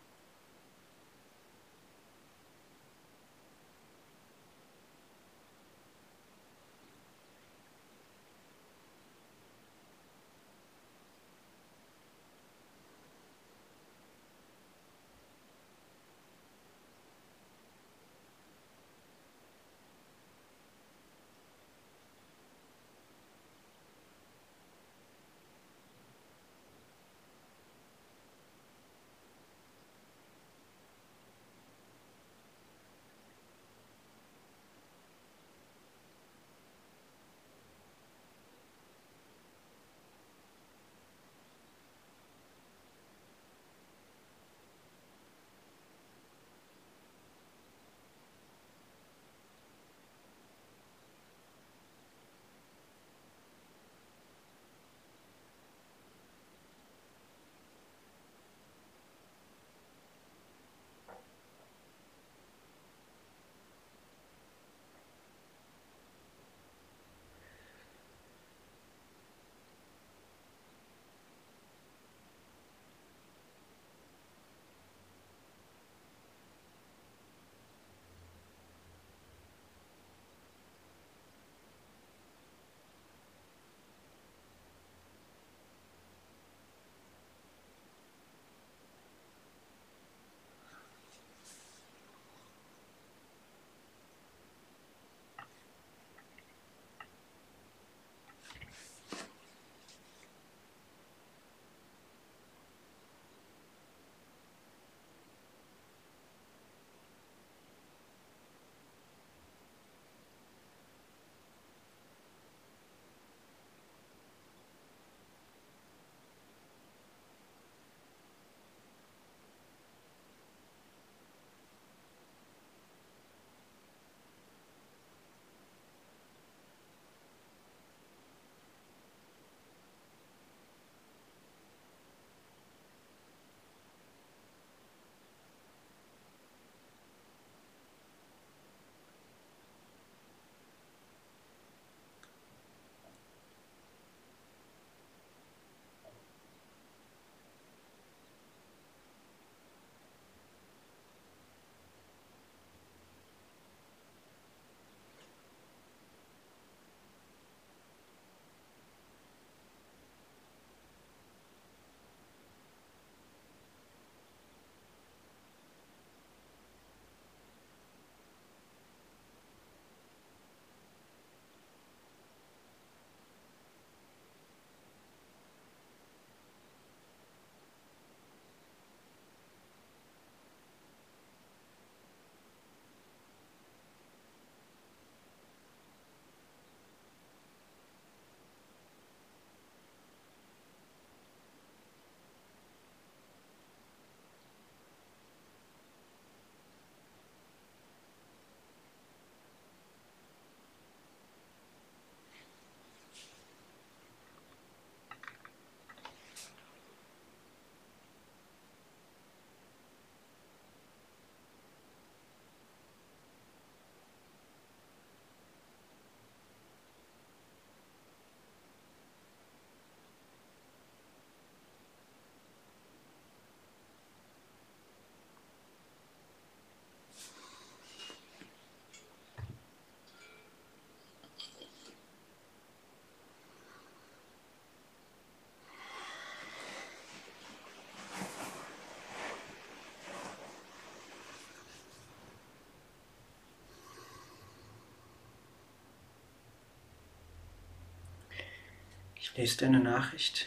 Ich 249.26 249.36
lese 249.36 249.56
deine 249.56 249.80
Nachricht. 249.80 250.46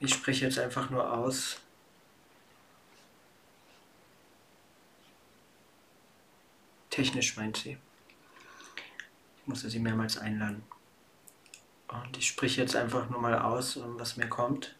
Ich 0.00 0.14
spreche 0.14 0.46
jetzt 0.46 0.58
einfach 0.58 0.88
nur 0.88 1.12
aus. 1.12 1.60
Technisch 6.88 7.36
meint 7.36 7.58
sie. 7.58 7.76
Ich 9.40 9.46
musste 9.46 9.68
sie 9.68 9.78
mehrmals 9.78 10.16
einladen. 10.16 10.64
Und 11.88 12.16
ich 12.16 12.28
spreche 12.28 12.62
jetzt 12.62 12.76
einfach 12.76 13.10
nur 13.10 13.20
mal 13.20 13.38
aus, 13.38 13.78
was 13.82 14.16
mir 14.16 14.28
kommt. 14.28 14.74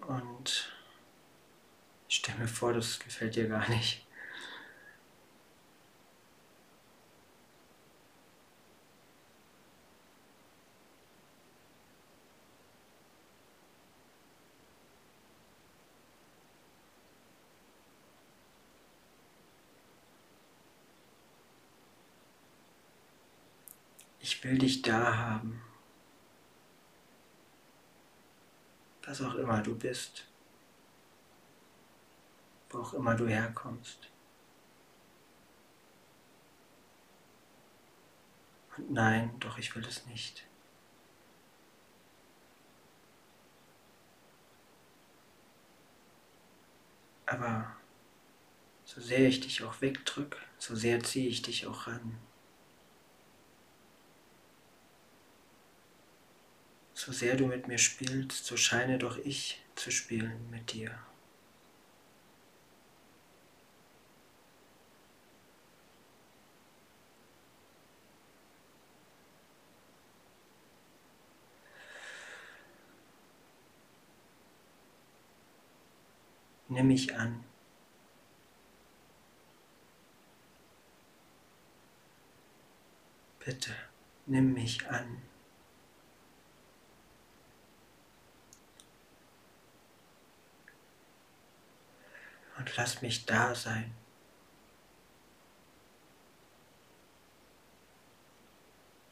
Und 0.00 0.72
ich 2.08 2.16
stelle 2.16 2.38
mir 2.38 2.48
vor, 2.48 2.72
das 2.72 2.98
gefällt 2.98 3.36
dir 3.36 3.48
gar 3.48 3.68
nicht. 3.68 4.06
Ich 24.42 24.50
will 24.50 24.58
dich 24.58 24.82
da 24.82 25.16
haben. 25.16 25.62
Was 29.04 29.22
auch 29.22 29.36
immer 29.36 29.62
du 29.62 29.76
bist. 29.78 30.26
Wo 32.70 32.78
auch 32.78 32.92
immer 32.94 33.14
du 33.14 33.28
herkommst. 33.28 34.10
Und 38.76 38.90
nein, 38.90 39.38
doch 39.38 39.58
ich 39.58 39.76
will 39.76 39.86
es 39.86 40.06
nicht. 40.06 40.44
Aber 47.26 47.76
so 48.84 49.00
sehr 49.00 49.28
ich 49.28 49.38
dich 49.38 49.62
auch 49.62 49.80
wegdrücke, 49.80 50.38
so 50.58 50.74
sehr 50.74 51.00
ziehe 51.04 51.28
ich 51.28 51.42
dich 51.42 51.68
auch 51.68 51.86
ran. 51.86 52.18
So 57.04 57.10
sehr 57.10 57.34
du 57.34 57.46
mit 57.46 57.66
mir 57.66 57.78
spielst, 57.78 58.44
so 58.44 58.56
scheine 58.56 58.96
doch 58.96 59.18
ich 59.18 59.60
zu 59.74 59.90
spielen 59.90 60.48
mit 60.52 60.72
dir. 60.72 60.96
Nimm 76.68 76.86
mich 76.86 77.16
an. 77.16 77.42
Bitte, 83.44 83.72
nimm 84.26 84.52
mich 84.52 84.86
an. 84.86 85.31
Und 92.58 92.76
lass 92.76 93.02
mich 93.02 93.26
da 93.26 93.54
sein. 93.54 93.92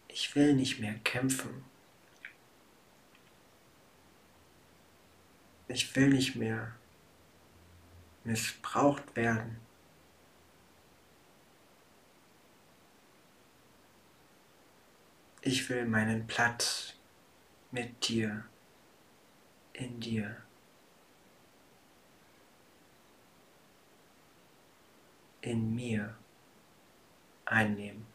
Ich 0.09 0.35
will 0.35 0.55
nicht 0.55 0.81
mehr 0.81 0.95
kämpfen. 1.05 1.65
Ich 5.69 5.95
will 5.97 6.09
nicht 6.09 6.37
mehr 6.37 6.73
missbraucht 8.25 9.17
werden. 9.17 9.61
Ich 15.43 15.69
will 15.71 15.87
meinen 15.87 16.27
Platz 16.27 16.95
mit 17.71 18.09
dir, 18.09 18.45
in 19.73 20.01
dir. 20.01 20.37
In 25.43 25.75
mir 25.75 26.15
einnehmen. 27.45 28.10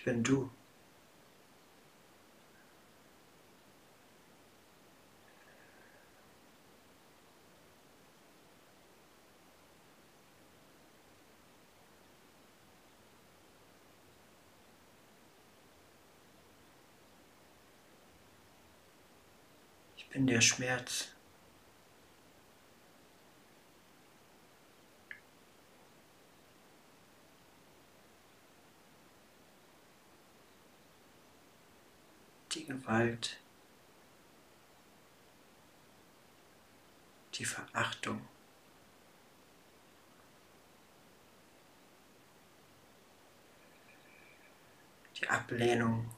Ich 0.00 0.04
bin 0.06 0.22
du. 0.22 0.48
Ich 19.98 20.08
bin 20.08 20.26
der 20.26 20.40
Schmerz. 20.40 21.10
die 32.60 32.66
Gewalt, 32.90 33.36
die 37.34 37.44
Verachtung. 37.44 38.20
Die 45.20 45.28
Ablehnung 45.28 46.10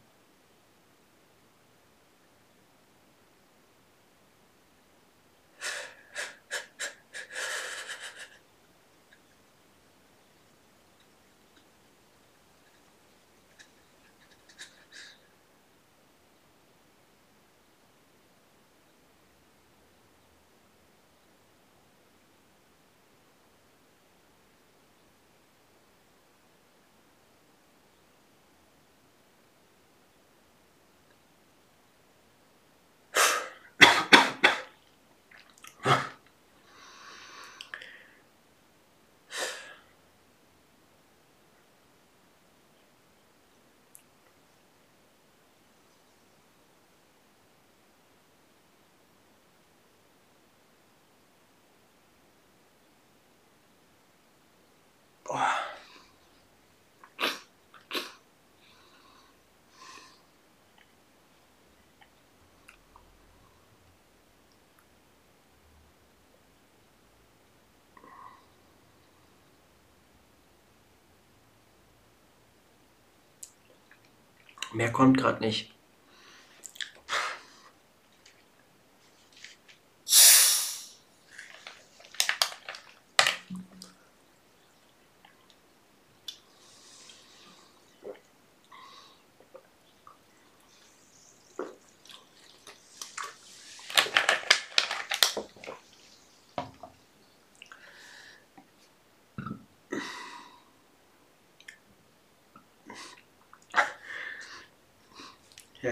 Mehr 74.73 74.91
kommt 74.91 75.19
gerade 75.19 75.41
nicht. 75.41 75.72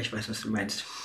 Ich 0.00 0.12
weiß, 0.12 0.28
was 0.28 0.40
du 0.42 0.50
meinst. 0.50 0.99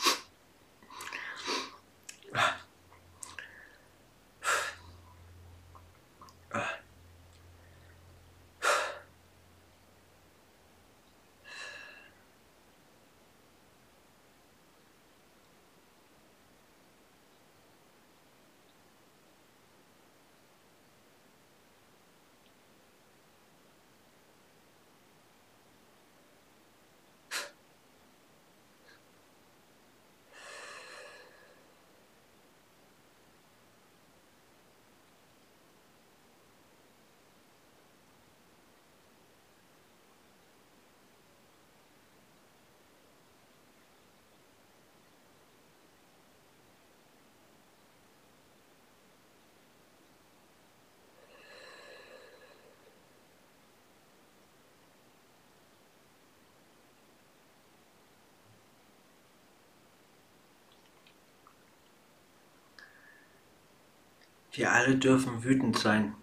Wir 64.56 64.72
alle 64.72 64.96
dürfen 64.96 65.44
wütend 65.44 65.78
sein. 65.78 66.16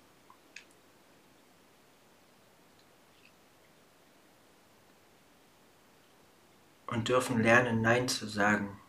Und 6.87 7.09
dürfen 7.09 7.43
lernen, 7.43 7.83
Nein 7.83 8.09
zu 8.09 8.27
sagen. 8.27 8.81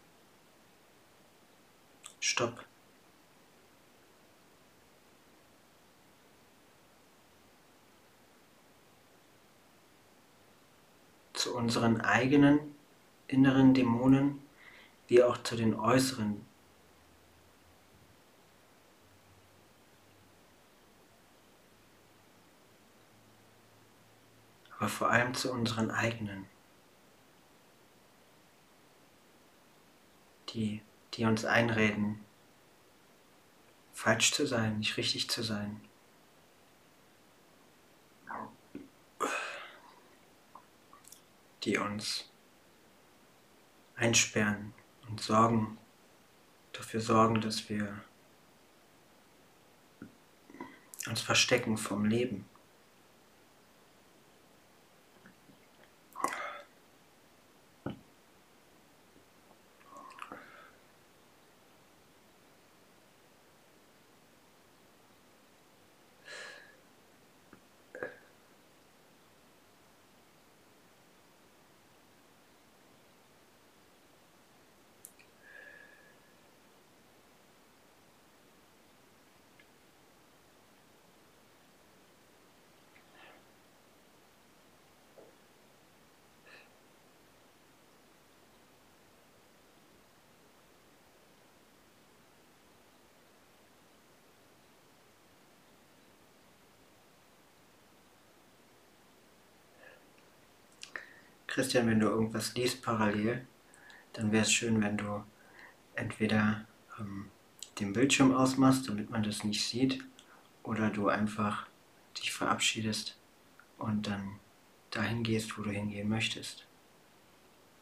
Stopp. 2.22 2.66
Zu 11.34 11.54
unseren 11.58 12.00
eigenen 12.00 12.60
inneren 13.28 13.74
Dämonen 13.74 14.42
wie 15.08 15.22
auch 15.22 15.38
zu 15.44 15.58
den 15.58 15.78
äußeren 15.78 16.53
aber 24.84 24.90
vor 24.90 25.10
allem 25.10 25.34
zu 25.34 25.50
unseren 25.50 25.92
eigenen, 25.92 26.46
die, 30.50 30.82
die 31.14 31.24
uns 31.24 31.46
einreden, 31.46 32.20
falsch 33.94 34.34
zu 34.34 34.46
sein, 34.46 34.80
nicht 34.80 34.98
richtig 34.98 35.30
zu 35.30 35.42
sein. 35.42 35.80
Die 41.64 41.78
uns 41.78 42.30
einsperren 43.96 44.74
und 45.08 45.22
sorgen, 45.22 45.78
dafür 46.74 47.00
sorgen, 47.00 47.40
dass 47.40 47.70
wir 47.70 48.04
uns 51.08 51.22
verstecken 51.22 51.78
vom 51.78 52.04
Leben. 52.04 52.53
Christian, 101.64 101.88
wenn 101.88 102.02
du 102.02 102.08
irgendwas 102.08 102.56
liest 102.56 102.82
parallel, 102.82 103.48
dann 104.12 104.34
wäre 104.34 104.44
es 104.44 104.52
schön, 104.52 104.82
wenn 104.82 104.98
du 104.98 105.24
entweder 105.96 106.68
ähm, 107.00 107.32
den 107.80 107.94
Bildschirm 107.94 108.36
ausmachst, 108.36 108.90
damit 108.90 109.10
man 109.10 109.24
das 109.24 109.46
nicht 109.46 109.66
sieht, 109.66 110.04
oder 110.64 110.90
du 110.90 111.08
einfach 111.08 111.68
dich 112.20 112.34
verabschiedest 112.34 113.18
und 113.78 114.08
dann 114.08 114.42
dahin 114.92 115.24
gehst, 115.24 115.58
wo 115.58 115.62
du 115.62 115.70
hingehen 115.70 116.10
möchtest. 116.10 116.68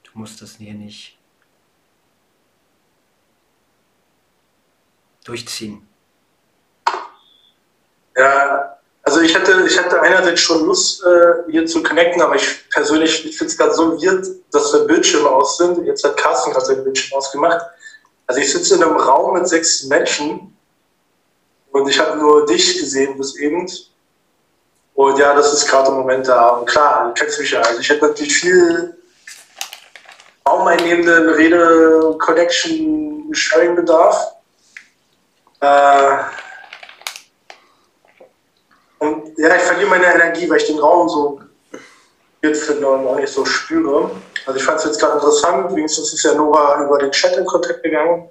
Du 0.03 0.12
musst 0.14 0.44
das 0.44 0.58
hier 0.58 0.76
nicht 0.76 1.18
durchziehen. 5.24 5.88
Ja, 8.16 8.70
also 9.22 9.30
ich 9.30 9.39
hatte, 9.39 9.65
ich 9.68 9.77
hatte 9.77 10.02
einerseits 10.02 10.41
schon 10.41 10.65
Lust, 10.65 11.03
äh, 11.03 11.52
hier 11.52 11.68
zu 11.68 11.84
connecten, 11.84 12.23
aber 12.23 12.38
ich 12.38 12.68
persönlich, 12.72 13.23
ich 13.23 13.38
finde 13.38 13.52
es 13.52 13.57
gerade 13.57 13.73
so 13.73 13.91
weird, 14.02 14.26
dass 14.52 14.73
wir 14.73 14.80
Bildschirme 14.85 15.30
aus 15.30 15.57
sind. 15.57 15.85
Jetzt 15.85 16.03
hat 16.03 16.18
Carsten 16.18 16.52
gerade 16.52 16.65
seinen 16.65 16.84
Bildschirm 16.84 17.19
ausgemacht. 17.19 17.61
Also 18.26 18.41
ich 18.41 18.52
sitze 18.52 18.76
in 18.76 18.84
einem 18.84 18.95
Raum 18.95 19.35
mit 19.35 19.48
sechs 19.48 19.84
Menschen 19.84 20.57
und 21.72 21.88
ich 21.88 21.99
habe 21.99 22.18
nur 22.18 22.48
dich 22.48 22.80
gesehen 22.80 23.15
bis 23.15 23.35
eben. 23.35 23.69
Und 24.95 25.19
ja, 25.19 25.35
das 25.35 25.53
ist 25.53 25.68
gerade 25.68 25.89
im 25.89 25.98
Moment 25.98 26.27
da. 26.27 26.49
Und 26.49 26.65
klar, 26.65 27.06
du 27.06 27.14
kennst 27.14 27.39
mich 27.39 27.52
ja. 27.52 27.61
Also 27.61 27.80
ich 27.80 27.89
hätte 27.89 28.07
natürlich 28.07 28.35
viel 28.35 28.98
raumeinnehmende 30.49 31.38
Rede, 31.38 32.18
Connection, 32.18 33.30
Sharing-Bedarf. 33.31 34.34
Äh, 35.60 36.18
ja, 39.38 39.56
ich 39.56 39.62
verliere 39.62 39.90
meine 39.90 40.14
Energie, 40.14 40.49
weil 40.49 40.58
ich 40.58 40.68
den 40.68 40.80
Raum 40.80 41.10
so 41.10 41.41
weird 42.41 42.58
finde 42.58 42.88
und 42.88 43.06
auch 43.06 43.16
nicht 43.16 43.32
so 43.32 43.45
spüre. 43.45 44.12
Also 44.45 44.60
ich 44.60 44.66
fand 44.66 44.80
es 44.80 44.86
jetzt 44.86 44.99
gerade 44.99 45.14
interessant, 45.14 45.76
wenigstens 45.76 46.14
ist 46.14 46.24
ja 46.24 46.34
Nora 46.34 46.84
über 46.84 46.98
den 46.98 47.12
Chat 47.12 47.38
in 47.38 47.45
Kontakt 47.45 47.84
gegangen. 47.84 48.30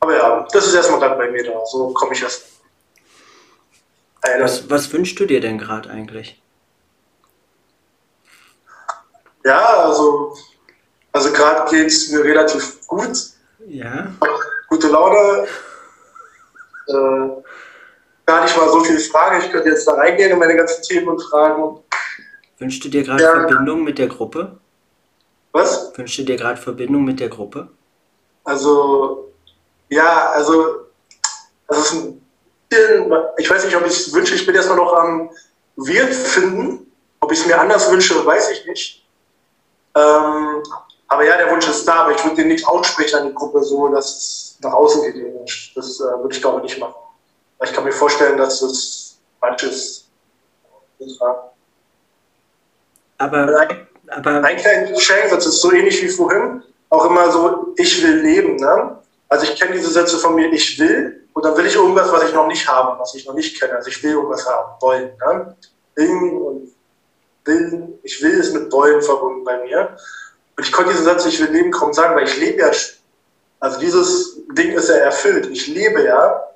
Aber 0.00 0.16
ja, 0.16 0.46
das 0.52 0.66
ist 0.66 0.74
erstmal 0.74 1.00
dann 1.00 1.18
bei 1.18 1.30
mir 1.30 1.44
da. 1.44 1.64
So 1.66 1.92
komme 1.92 2.12
ich 2.12 2.22
erst. 2.22 2.44
Was, 4.40 4.68
was 4.68 4.92
wünschst 4.92 5.18
du 5.20 5.26
dir 5.26 5.40
denn 5.40 5.58
gerade 5.58 5.90
eigentlich? 5.90 6.40
Ja, 9.44 9.64
also, 9.84 10.36
also 11.12 11.32
gerade 11.32 11.70
geht 11.70 11.86
es 11.86 12.10
mir 12.10 12.24
relativ 12.24 12.86
gut. 12.86 13.16
Ja. 13.66 14.12
Gute 14.68 14.88
Laune. 14.88 15.46
Äh, 16.88 17.42
gar 18.28 18.42
nicht 18.42 18.56
mal 18.56 18.68
so 18.68 18.84
viele 18.84 19.00
Fragen. 19.00 19.40
Ich 19.40 19.50
könnte 19.50 19.70
jetzt 19.70 19.88
da 19.88 19.94
reingehen 19.94 20.30
in 20.30 20.38
meine 20.38 20.54
ganzen 20.54 20.82
Themen 20.82 21.08
und 21.08 21.20
Fragen. 21.22 21.80
Wünschst 22.58 22.84
du 22.84 22.90
dir 22.90 23.02
gerade 23.02 23.22
ja. 23.22 23.32
Verbindung 23.32 23.82
mit 23.82 23.98
der 23.98 24.08
Gruppe? 24.08 24.58
Was? 25.52 25.96
Wünschst 25.96 26.18
du 26.18 26.24
dir 26.24 26.36
gerade 26.36 26.60
Verbindung 26.60 27.04
mit 27.04 27.20
der 27.20 27.30
Gruppe? 27.30 27.68
Also, 28.44 29.32
ja, 29.88 30.30
also, 30.32 30.88
das 31.68 31.78
ist 31.78 31.92
ein 31.94 32.20
bisschen, 32.68 33.12
ich 33.38 33.48
weiß 33.48 33.64
nicht, 33.64 33.76
ob 33.76 33.86
ich 33.86 33.92
es 33.92 34.12
wünsche, 34.12 34.34
ich 34.34 34.44
bin 34.44 34.54
erstmal 34.54 34.76
noch 34.76 34.92
am 34.92 35.30
Wirt 35.76 36.14
finden. 36.14 36.84
Ob 37.20 37.32
ich 37.32 37.40
es 37.40 37.46
mir 37.46 37.58
anders 37.58 37.90
wünsche, 37.90 38.24
weiß 38.24 38.50
ich 38.50 38.66
nicht. 38.66 39.06
Ähm, 39.94 40.62
aber 41.08 41.24
ja, 41.24 41.38
der 41.38 41.50
Wunsch 41.50 41.66
ist 41.66 41.88
da, 41.88 42.02
aber 42.02 42.12
ich 42.12 42.22
würde 42.22 42.36
den 42.36 42.48
nicht 42.48 42.66
aussprechen 42.66 43.20
an 43.20 43.28
die 43.28 43.34
Gruppe 43.34 43.64
so, 43.64 43.88
dass 43.88 44.16
es 44.16 44.58
nach 44.60 44.74
außen 44.74 45.02
geht. 45.02 45.74
Das 45.74 45.98
äh, 45.98 46.04
würde 46.04 46.34
ich 46.34 46.42
glaube 46.42 46.58
ich 46.58 46.64
nicht 46.64 46.78
machen. 46.78 47.07
Ich 47.64 47.72
kann 47.72 47.84
mir 47.84 47.92
vorstellen, 47.92 48.38
dass 48.38 48.62
es 48.62 49.18
manches. 49.40 50.08
Aber, 53.18 53.68
aber 54.08 54.44
ein 54.44 54.56
kleiner 54.56 54.98
Schenksatz 54.98 55.46
ist 55.46 55.60
so 55.60 55.72
ähnlich 55.72 56.02
wie 56.02 56.08
vorhin, 56.08 56.62
auch 56.90 57.04
immer 57.04 57.30
so, 57.30 57.74
ich 57.76 58.02
will 58.02 58.20
leben. 58.20 58.56
Ne? 58.56 58.98
Also 59.28 59.44
ich 59.44 59.58
kenne 59.58 59.72
diese 59.72 59.90
Sätze 59.90 60.18
von 60.18 60.34
mir, 60.34 60.52
ich 60.52 60.78
will, 60.78 61.26
und 61.34 61.44
dann 61.44 61.56
will 61.56 61.66
ich 61.66 61.74
irgendwas, 61.74 62.10
was 62.10 62.24
ich 62.24 62.34
noch 62.34 62.46
nicht 62.46 62.66
habe, 62.66 62.98
was 62.98 63.14
ich 63.14 63.26
noch 63.26 63.34
nicht 63.34 63.60
kenne. 63.60 63.74
Also 63.76 63.88
ich 63.88 64.02
will 64.02 64.12
irgendwas 64.12 64.48
haben, 64.48 64.72
wollen. 64.80 65.10
Ne? 65.18 65.56
Willen 65.94 66.36
und 66.36 66.72
Willen, 67.44 67.98
ich 68.02 68.22
will 68.22 68.38
ist 68.38 68.54
mit 68.54 68.72
wollen 68.72 69.02
verbunden 69.02 69.44
bei 69.44 69.62
mir. 69.64 69.96
Und 70.56 70.66
ich 70.66 70.72
konnte 70.72 70.90
diesen 70.90 71.04
Satz, 71.04 71.26
ich 71.26 71.40
will 71.40 71.50
leben, 71.50 71.70
kaum 71.70 71.92
sagen, 71.92 72.16
weil 72.16 72.24
ich 72.24 72.38
lebe 72.38 72.60
ja. 72.60 72.70
Also 73.60 73.78
dieses 73.78 74.40
Ding 74.52 74.72
ist 74.72 74.88
ja 74.88 74.96
erfüllt. 74.96 75.46
Ich 75.46 75.66
lebe 75.68 76.04
ja. 76.04 76.47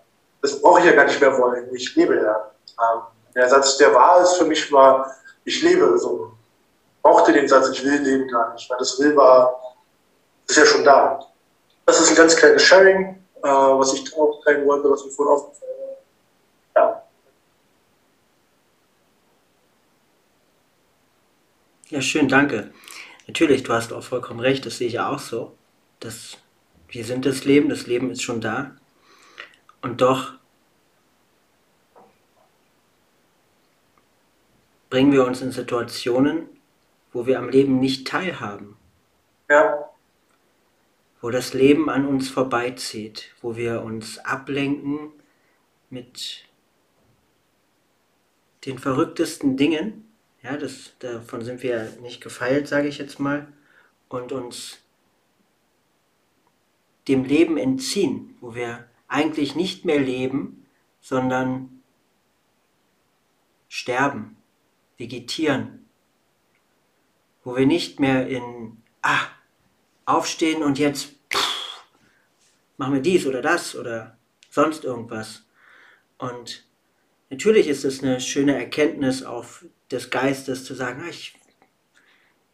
Das 0.42 0.60
brauche 0.60 0.80
ich 0.80 0.86
ja 0.86 0.92
gar 0.92 1.04
nicht 1.04 1.20
mehr 1.20 1.38
wollen. 1.38 1.74
Ich 1.74 1.94
lebe 1.94 2.16
ja. 2.16 2.50
Ähm, 2.80 3.02
der 3.34 3.48
Satz, 3.48 3.78
der 3.78 3.94
wahr 3.94 4.22
ist 4.22 4.34
für 4.34 4.44
mich, 4.44 4.70
war, 4.72 5.10
ich 5.44 5.62
lebe 5.62 5.96
so. 5.98 6.32
Ich 6.96 7.02
brauchte 7.02 7.32
den 7.32 7.48
Satz, 7.48 7.70
ich 7.70 7.84
will 7.84 8.00
leben 8.00 8.28
gar 8.28 8.52
nicht, 8.52 8.68
weil 8.68 8.78
das 8.78 8.98
will 9.00 9.16
war, 9.16 9.60
ist 10.48 10.56
ja 10.56 10.66
schon 10.66 10.84
da. 10.84 11.20
Das 11.86 12.00
ist 12.00 12.10
ein 12.10 12.16
ganz 12.16 12.36
kleines 12.36 12.62
Sharing, 12.62 13.22
äh, 13.42 13.48
was 13.48 13.94
ich 13.94 14.14
auch 14.16 14.42
teilen 14.44 14.66
wollte, 14.66 14.90
was 14.90 15.04
mir 15.04 15.10
vorhin 15.12 15.34
aufgefallen. 15.34 15.72
Ja. 16.76 17.02
Ja, 21.88 22.00
schön, 22.00 22.28
danke. 22.28 22.72
Natürlich, 23.26 23.62
du 23.62 23.72
hast 23.72 23.92
auch 23.92 24.02
vollkommen 24.02 24.40
recht, 24.40 24.66
das 24.66 24.78
sehe 24.78 24.88
ich 24.88 25.00
auch 25.00 25.18
so. 25.18 25.56
Das, 26.00 26.36
wir 26.88 27.04
sind 27.04 27.26
das 27.26 27.44
Leben, 27.44 27.68
das 27.68 27.86
Leben 27.86 28.10
ist 28.10 28.22
schon 28.22 28.40
da. 28.40 28.72
Und 29.82 30.00
doch 30.00 30.34
bringen 34.88 35.12
wir 35.12 35.26
uns 35.26 35.42
in 35.42 35.52
Situationen, 35.52 36.48
wo 37.12 37.26
wir 37.26 37.38
am 37.38 37.48
Leben 37.48 37.78
nicht 37.80 38.06
teilhaben. 38.06 38.76
Ja. 39.50 39.90
Wo 41.20 41.30
das 41.30 41.52
Leben 41.52 41.90
an 41.90 42.06
uns 42.06 42.30
vorbeizieht, 42.30 43.34
wo 43.42 43.56
wir 43.56 43.82
uns 43.82 44.18
ablenken 44.18 45.12
mit 45.90 46.44
den 48.64 48.78
verrücktesten 48.78 49.56
Dingen 49.56 50.08
ja, 50.42 50.56
das, 50.56 50.92
davon 50.98 51.42
sind 51.42 51.62
wir 51.62 51.96
nicht 52.02 52.20
gefeilt, 52.20 52.66
sage 52.66 52.88
ich 52.88 52.98
jetzt 52.98 53.20
mal. 53.20 53.46
Und 54.08 54.32
uns 54.32 54.78
dem 57.08 57.24
Leben 57.24 57.56
entziehen, 57.56 58.36
wo 58.40 58.54
wir 58.54 58.88
eigentlich 59.12 59.54
nicht 59.54 59.84
mehr 59.84 60.00
leben, 60.00 60.66
sondern 61.00 61.82
sterben, 63.68 64.36
vegetieren. 64.96 65.86
Wo 67.44 67.56
wir 67.56 67.66
nicht 67.66 68.00
mehr 68.00 68.26
in, 68.26 68.78
ah, 69.02 69.26
aufstehen 70.06 70.62
und 70.62 70.78
jetzt 70.78 71.14
pff, 71.32 71.84
machen 72.76 72.94
wir 72.94 73.02
dies 73.02 73.26
oder 73.26 73.42
das 73.42 73.76
oder 73.76 74.16
sonst 74.48 74.84
irgendwas. 74.84 75.44
Und 76.18 76.64
natürlich 77.30 77.68
ist 77.68 77.84
es 77.84 78.02
eine 78.02 78.20
schöne 78.20 78.56
Erkenntnis 78.56 79.22
auf 79.22 79.64
des 79.90 80.10
Geistes 80.10 80.64
zu 80.64 80.74
sagen, 80.74 81.02
ah, 81.04 81.10
ich 81.10 81.34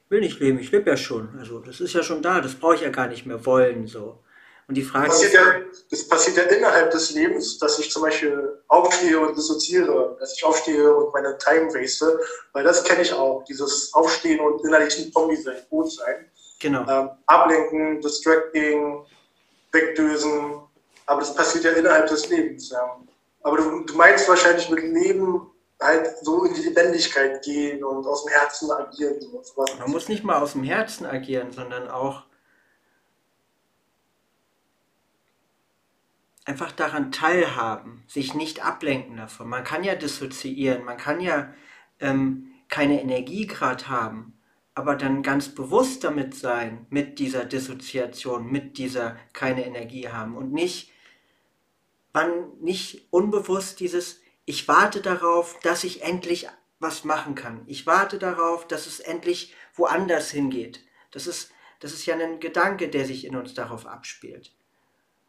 will 0.08 0.20
nicht 0.20 0.40
leben, 0.40 0.58
ich 0.58 0.72
lebe 0.72 0.90
ja 0.90 0.96
schon. 0.96 1.38
Also 1.38 1.60
das 1.60 1.80
ist 1.80 1.92
ja 1.92 2.02
schon 2.02 2.22
da, 2.22 2.40
das 2.40 2.54
brauche 2.54 2.76
ich 2.76 2.80
ja 2.80 2.90
gar 2.90 3.08
nicht 3.08 3.26
mehr 3.26 3.44
wollen. 3.46 3.86
So. 3.86 4.24
Und 4.68 4.74
die 4.74 4.82
Frage 4.82 5.08
das 5.08 5.22
ist. 5.22 5.32
Ja, 5.32 5.40
das 5.90 6.06
passiert 6.06 6.36
ja 6.36 6.42
innerhalb 6.44 6.90
des 6.90 7.12
Lebens, 7.12 7.58
dass 7.58 7.78
ich 7.78 7.90
zum 7.90 8.02
Beispiel 8.02 8.62
aufstehe 8.68 9.18
und 9.18 9.34
dissoziiere, 9.34 10.16
dass 10.20 10.34
ich 10.34 10.44
aufstehe 10.44 10.94
und 10.94 11.12
meine 11.14 11.38
Time 11.38 11.72
waste, 11.72 12.20
weil 12.52 12.64
das 12.64 12.84
kenne 12.84 13.00
ich 13.00 13.12
auch, 13.12 13.42
dieses 13.44 13.92
Aufstehen 13.94 14.40
und 14.40 14.62
innerlich 14.64 14.98
ein 14.98 15.10
Zombie 15.10 15.36
sein, 15.36 15.56
gut 15.70 15.90
sein. 15.90 16.30
Genau. 16.60 16.86
Ähm, 16.86 17.10
ablenken, 17.26 18.00
distracting, 18.02 19.06
wegdösen, 19.72 20.60
aber 21.06 21.20
das 21.20 21.34
passiert 21.34 21.64
ja 21.64 21.70
innerhalb 21.70 22.06
des 22.06 22.28
Lebens. 22.28 22.68
Ja. 22.70 23.00
Aber 23.44 23.56
du, 23.56 23.84
du 23.84 23.94
meinst 23.94 24.28
wahrscheinlich 24.28 24.68
mit 24.68 24.82
Leben 24.82 25.50
halt 25.80 26.14
so 26.22 26.44
in 26.44 26.52
die 26.52 26.62
Lebendigkeit 26.62 27.42
gehen 27.42 27.82
und 27.82 28.06
aus 28.06 28.24
dem 28.24 28.32
Herzen 28.32 28.70
agieren. 28.70 29.16
Und 29.32 29.78
Man 29.78 29.90
muss 29.90 30.08
nicht 30.08 30.24
mal 30.24 30.42
aus 30.42 30.52
dem 30.52 30.64
Herzen 30.64 31.06
agieren, 31.06 31.52
sondern 31.52 31.88
auch 31.88 32.24
einfach 36.48 36.72
daran 36.72 37.12
teilhaben, 37.12 38.02
sich 38.06 38.34
nicht 38.34 38.64
ablenken 38.64 39.18
davon. 39.18 39.48
Man 39.48 39.64
kann 39.64 39.84
ja 39.84 39.94
dissoziieren, 39.94 40.84
man 40.84 40.96
kann 40.96 41.20
ja 41.20 41.52
ähm, 42.00 42.52
keine 42.68 43.00
Energie 43.00 43.46
gerade 43.46 43.88
haben, 43.88 44.38
aber 44.74 44.96
dann 44.96 45.22
ganz 45.22 45.54
bewusst 45.54 46.04
damit 46.04 46.34
sein, 46.34 46.86
mit 46.90 47.18
dieser 47.18 47.44
Dissoziation, 47.44 48.50
mit 48.50 48.78
dieser 48.78 49.16
keine 49.32 49.66
Energie 49.66 50.08
haben 50.08 50.36
und 50.36 50.52
nicht, 50.52 50.90
wann 52.12 52.30
nicht 52.60 53.06
unbewusst 53.10 53.80
dieses 53.80 54.20
ich 54.48 54.66
warte 54.66 55.02
darauf, 55.02 55.60
dass 55.60 55.84
ich 55.84 56.00
endlich 56.00 56.48
was 56.80 57.04
machen 57.04 57.34
kann. 57.34 57.64
Ich 57.66 57.86
warte 57.86 58.18
darauf, 58.18 58.66
dass 58.66 58.86
es 58.86 58.98
endlich 58.98 59.54
woanders 59.74 60.30
hingeht. 60.30 60.80
Das 61.10 61.26
ist, 61.26 61.52
das 61.80 61.92
ist 61.92 62.06
ja 62.06 62.16
ein 62.16 62.40
Gedanke, 62.40 62.88
der 62.88 63.04
sich 63.04 63.26
in 63.26 63.36
uns 63.36 63.52
darauf 63.52 63.84
abspielt. 63.84 64.54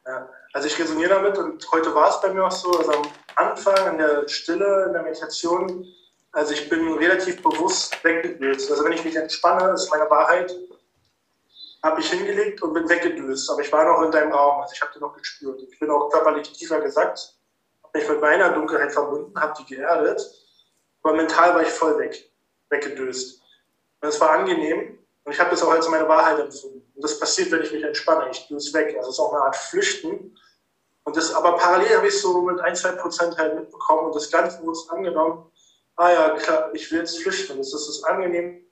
Ja, 0.06 0.30
also 0.54 0.68
ich 0.68 0.80
resoniere 0.80 1.10
damit 1.10 1.38
und 1.38 1.72
heute 1.72 1.94
war 1.94 2.10
es 2.10 2.22
bei 2.22 2.34
mir 2.34 2.46
auch 2.46 2.52
so, 2.52 2.72
also 2.72 2.92
am 2.92 3.12
Anfang 3.36 3.92
in 3.92 3.98
der 3.98 4.28
Stille, 4.28 4.86
in 4.88 4.94
der 4.94 5.04
Meditation, 5.04 5.86
also 6.32 6.54
ich 6.54 6.70
bin 6.70 6.94
relativ 6.98 7.42
bewusst 7.42 8.04
weggedöst. 8.04 8.72
Also 8.72 8.84
wenn 8.84 8.94
ich 8.94 9.04
mich 9.04 9.16
entspanne, 9.16 9.74
ist 9.74 9.90
meine 9.92 10.10
Wahrheit, 10.10 10.56
habe 11.84 12.02
ich 12.02 12.10
hingelegt 12.10 12.62
und 12.62 12.74
bin 12.74 12.90
weggedöst. 12.90 13.50
Aber 13.50 13.62
ich 13.62 13.72
war 13.72 13.86
noch 13.86 14.02
in 14.04 14.12
deinem 14.12 14.32
Raum, 14.32 14.62
also 14.62 14.74
ich 14.74 14.82
habe 14.82 14.92
den 14.94 15.02
noch 15.02 15.16
gespürt. 15.16 15.62
Ich 15.62 15.80
bin 15.80 15.90
auch 15.90 16.10
körperlich 16.10 16.52
tiefer 16.52 16.82
gesackt 16.82 17.40
mich 17.94 18.08
mit 18.08 18.22
meiner 18.22 18.52
Dunkelheit 18.52 18.92
verbunden, 18.92 19.40
habe 19.40 19.54
die 19.60 19.76
geerdet, 19.76 20.22
aber 21.02 21.16
mental 21.16 21.56
war 21.56 21.62
ich 21.62 21.70
voll 21.70 21.98
weg, 22.00 22.32
weggedöst. 22.70 23.42
Und 24.02 24.08
es 24.10 24.20
war 24.20 24.32
angenehm 24.32 24.98
und 25.24 25.32
ich 25.32 25.40
habe 25.40 25.52
das 25.52 25.64
auch 25.64 25.72
als 25.72 25.88
meine 25.90 26.08
Wahrheit 26.08 26.40
empfunden. 26.40 26.89
Und 27.00 27.04
das 27.04 27.18
passiert, 27.18 27.50
wenn 27.52 27.62
ich 27.62 27.72
mich 27.72 27.82
entspanne, 27.82 28.30
ich 28.30 28.46
döse 28.50 28.74
weg. 28.74 28.94
Also 28.98 29.10
es 29.10 29.16
ist 29.16 29.20
auch 29.22 29.32
eine 29.32 29.44
Art 29.44 29.56
Flüchten. 29.56 30.38
Und 31.06 31.16
das, 31.16 31.34
aber 31.34 31.56
parallel 31.56 31.96
habe 31.96 32.10
ich 32.10 32.20
so 32.20 32.42
mit 32.42 32.60
ein, 32.60 32.76
zwei 32.76 32.92
Prozent 32.92 33.38
halt 33.38 33.56
mitbekommen 33.56 34.08
und 34.08 34.16
das 34.16 34.30
Ganze 34.30 34.60
bewusst 34.60 34.92
angenommen. 34.92 35.50
Ah 35.96 36.12
ja, 36.12 36.30
klar, 36.32 36.76
ich 36.76 36.92
will 36.92 37.00
jetzt 37.00 37.22
flüchten. 37.22 37.58
Das 37.58 37.74
ist 37.74 37.88
das 37.88 38.04
angenehmste 38.04 38.66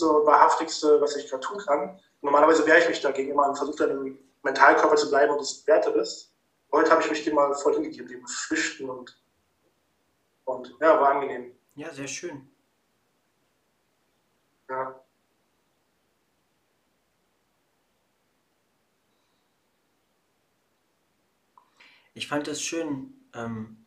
und 0.00 0.26
wahrhaftigste, 0.26 1.00
was 1.00 1.14
ich 1.14 1.30
gerade 1.30 1.46
tun 1.46 1.58
kann. 1.58 2.00
Normalerweise 2.22 2.66
wehre 2.66 2.80
ich 2.80 2.88
mich 2.88 3.00
dagegen 3.00 3.30
immer 3.30 3.48
und 3.50 3.56
versuche 3.56 3.86
dann 3.86 3.90
im 4.04 4.18
Mentalkörper 4.42 4.96
zu 4.96 5.10
bleiben 5.10 5.30
und 5.30 5.40
das 5.40 5.64
werte 5.64 5.92
bist. 5.92 6.34
Heute 6.72 6.90
habe 6.90 7.02
ich 7.02 7.10
mich 7.10 7.22
dem 7.22 7.36
mal 7.36 7.54
voll 7.54 7.74
hingegeben, 7.74 8.08
dem 8.08 8.26
Flüchten 8.26 8.90
und, 8.90 9.16
und 10.44 10.74
ja, 10.80 11.00
war 11.00 11.10
angenehm. 11.10 11.56
Ja, 11.76 11.94
sehr 11.94 12.08
schön. 12.08 12.50
Ja. 14.68 14.99
Ich 22.20 22.28
fand 22.28 22.46
es 22.48 22.60
schön, 22.60 23.14
ähm, 23.32 23.86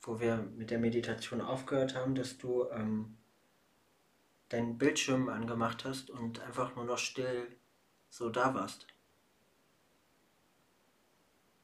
wo 0.00 0.18
wir 0.18 0.38
mit 0.56 0.72
der 0.72 0.80
Meditation 0.80 1.40
aufgehört 1.40 1.94
haben, 1.94 2.16
dass 2.16 2.36
du 2.36 2.68
ähm, 2.70 3.16
deinen 4.48 4.78
Bildschirm 4.78 5.28
angemacht 5.28 5.84
hast 5.84 6.10
und 6.10 6.40
einfach 6.40 6.74
nur 6.74 6.84
noch 6.84 6.98
still 6.98 7.46
so 8.10 8.30
da 8.30 8.52
warst. 8.52 8.88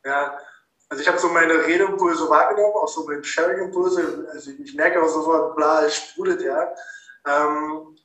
Ja, 0.04 0.38
also 0.88 1.02
ich 1.02 1.08
habe 1.08 1.18
so 1.18 1.30
meine 1.30 1.66
Redeimpulse 1.66 2.30
wahrgenommen, 2.30 2.74
auch 2.76 2.86
so 2.86 3.04
meine 3.04 3.24
Sharing-Impulse. 3.24 4.28
Also 4.30 4.52
ich 4.52 4.74
merke 4.76 5.02
auch 5.02 5.08
sofort, 5.08 5.56
bla, 5.56 5.84
es 5.84 5.96
sprudelt 5.96 6.42
ja. 6.42 6.62
Ähm, 7.26 7.98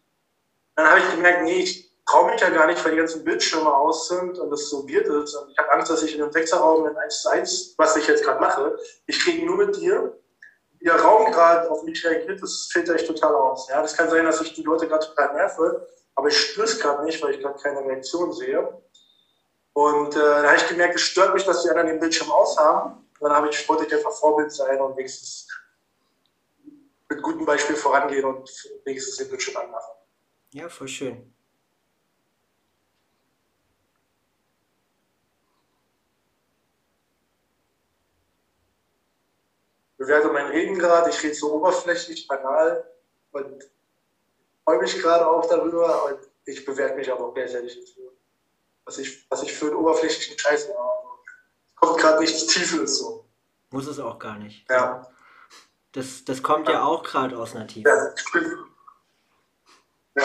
dann 0.73 0.87
habe 0.89 0.99
ich 0.99 1.11
gemerkt, 1.11 1.43
nee, 1.43 1.59
ich 1.59 1.92
traue 2.05 2.31
mich 2.31 2.41
ja 2.41 2.49
gar 2.49 2.67
nicht, 2.67 2.83
weil 2.83 2.91
die 2.91 2.97
ganzen 2.97 3.23
Bildschirme 3.23 3.73
aus 3.73 4.07
sind 4.07 4.37
und 4.37 4.51
es 4.51 4.69
so 4.69 4.87
weird 4.87 5.07
ist. 5.07 5.35
Und 5.35 5.51
ich 5.51 5.57
habe 5.57 5.71
Angst, 5.73 5.91
dass 5.91 6.03
ich 6.03 6.15
in 6.15 6.21
einem 6.21 6.31
Sechserraum 6.31 6.87
in 6.87 6.95
1 6.95 7.21
zu 7.21 7.29
1, 7.29 7.75
was 7.77 7.95
ich 7.95 8.07
jetzt 8.07 8.23
gerade 8.23 8.39
mache, 8.39 8.77
ich 9.07 9.19
kriege 9.19 9.45
nur 9.45 9.57
mit 9.57 9.75
dir, 9.77 10.17
ihr 10.79 10.95
Raum 10.95 11.31
gerade 11.31 11.69
auf 11.71 11.83
mich 11.83 12.03
reagiert, 12.05 12.41
das 12.41 12.69
filter 12.71 12.95
ich 12.95 13.07
total 13.07 13.33
aus. 13.35 13.69
Ja, 13.69 13.81
das 13.81 13.95
kann 13.95 14.09
sein, 14.09 14.25
dass 14.25 14.41
ich 14.41 14.53
die 14.53 14.63
Leute 14.63 14.87
gerade 14.87 15.05
total 15.05 15.33
nerve, 15.33 15.87
aber 16.15 16.27
ich 16.27 16.37
spüre 16.37 16.65
es 16.65 16.79
gerade 16.79 17.03
nicht, 17.05 17.21
weil 17.23 17.31
ich 17.31 17.39
gerade 17.39 17.61
keine 17.61 17.79
Reaktion 17.79 18.33
sehe. 18.33 18.81
Und 19.73 20.15
äh, 20.15 20.19
da 20.19 20.43
habe 20.43 20.57
ich 20.57 20.67
gemerkt, 20.67 20.95
es 20.95 21.01
stört 21.01 21.33
mich, 21.33 21.45
dass 21.45 21.63
die 21.63 21.69
anderen 21.69 21.87
den 21.87 21.99
Bildschirm 21.99 22.31
aus 22.31 22.57
haben. 22.57 23.07
Und 23.19 23.29
dann 23.29 23.33
habe 23.33 23.49
ich, 23.49 23.67
wollte 23.67 23.85
ich 23.85 23.93
einfach 23.93 24.11
Vorbild 24.11 24.51
sein 24.51 24.79
und 24.81 24.95
wenigstens 24.97 25.47
mit 27.09 27.21
gutem 27.21 27.45
Beispiel 27.45 27.75
vorangehen 27.75 28.25
und 28.25 28.49
wenigstens 28.85 29.17
den 29.17 29.29
Bildschirm 29.29 29.57
anmachen. 29.57 29.93
Ja, 30.51 30.69
voll 30.69 30.87
schön. 30.87 31.33
Bewerte 40.03 40.29
mein 40.29 40.47
Reden 40.47 40.77
gerade, 40.77 41.09
ich 41.09 41.23
rede 41.23 41.33
so 41.33 41.53
oberflächlich, 41.53 42.27
banal 42.27 42.83
und 43.31 43.63
freue 44.65 44.79
mich 44.79 45.01
gerade 45.01 45.25
auch 45.25 45.47
darüber 45.47 46.05
und 46.05 46.19
ich 46.45 46.65
bewerte 46.65 46.95
mich 46.95 47.11
aber 47.11 47.27
auch 47.27 47.33
gleichzeitig 47.33 47.79
dafür. 47.79 48.11
Was 48.85 48.97
ich, 48.97 49.25
was 49.29 49.43
ich 49.43 49.53
für 49.53 49.67
einen 49.67 49.75
oberflächlichen 49.75 50.37
Scheiß 50.37 50.67
habe. 50.67 50.77
Es 51.73 51.75
kommt 51.79 51.99
gerade 52.01 52.19
nichts 52.19 52.47
Tiefes 52.47 52.99
so. 52.99 53.25
Muss 53.69 53.87
es 53.87 53.97
auch 53.99 54.19
gar 54.19 54.37
nicht. 54.37 54.69
Ja. 54.69 55.07
Das, 55.93 56.25
das 56.25 56.43
kommt 56.43 56.67
ja, 56.67 56.75
ja 56.75 56.83
auch 56.83 57.03
gerade 57.03 57.37
aus 57.37 57.55
einer 57.55 57.67
Tiefe. 57.67 57.87
Ja, 57.87 58.13
ich 58.13 58.31
bin, 58.31 58.65
ja. 60.15 60.23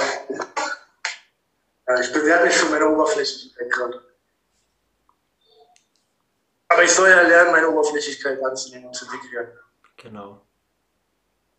ja, 1.86 2.00
ich 2.00 2.12
bewerte 2.12 2.46
mich 2.46 2.56
für 2.56 2.70
meine 2.70 2.88
Oberflächlichkeit 2.88 3.70
gerade. 3.70 4.04
Aber 6.68 6.82
ich 6.82 6.92
soll 6.92 7.08
ja 7.08 7.22
lernen, 7.22 7.52
meine 7.52 7.68
Oberflächlichkeit 7.68 8.42
anzunehmen 8.42 8.88
und 8.88 8.94
zu 8.94 9.04
integrieren. 9.04 9.48
Genau. 9.98 10.40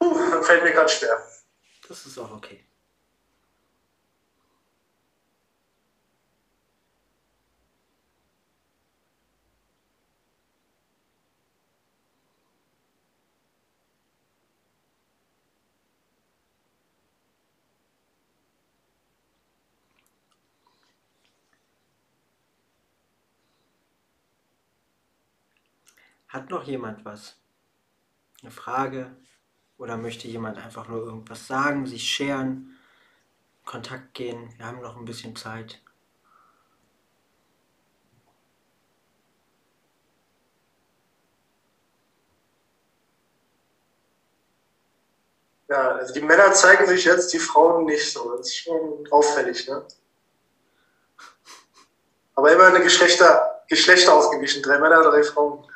Uh, 0.01 0.41
fällt 0.43 0.63
mir 0.63 0.71
gerade 0.71 0.89
schwer. 0.89 1.21
Das 1.87 2.05
ist 2.05 2.17
auch 2.17 2.31
okay. 2.31 2.65
Hat 26.29 26.49
noch 26.51 26.63
jemand 26.63 27.03
was? 27.05 27.35
Eine 28.43 28.51
Frage 28.51 29.15
oder 29.77 29.97
möchte 29.97 30.27
jemand 30.27 30.57
einfach 30.57 30.87
nur 30.87 30.99
irgendwas 30.99 31.47
sagen, 31.47 31.85
sich 31.85 32.03
scheren, 32.03 32.75
Kontakt 33.65 34.13
gehen. 34.15 34.53
Wir 34.57 34.65
haben 34.65 34.81
noch 34.81 34.97
ein 34.97 35.05
bisschen 35.05 35.35
Zeit. 35.35 35.79
Ja, 45.69 45.91
also 45.97 46.13
die 46.15 46.21
Männer 46.21 46.51
zeigen 46.53 46.87
sich 46.87 47.05
jetzt, 47.05 47.31
die 47.31 47.37
Frauen 47.37 47.85
nicht 47.85 48.11
so. 48.11 48.35
Das 48.35 48.47
ist 48.47 48.57
schon 48.57 49.07
auffällig, 49.11 49.67
ne? 49.67 49.85
Aber 52.33 52.51
immer 52.51 52.65
eine 52.65 52.81
Geschlechter, 52.81 53.63
Geschlechter 53.67 54.13
ausgeglichen. 54.13 54.63
Drei 54.63 54.79
Männer, 54.79 55.03
drei 55.03 55.21
Frauen. 55.21 55.68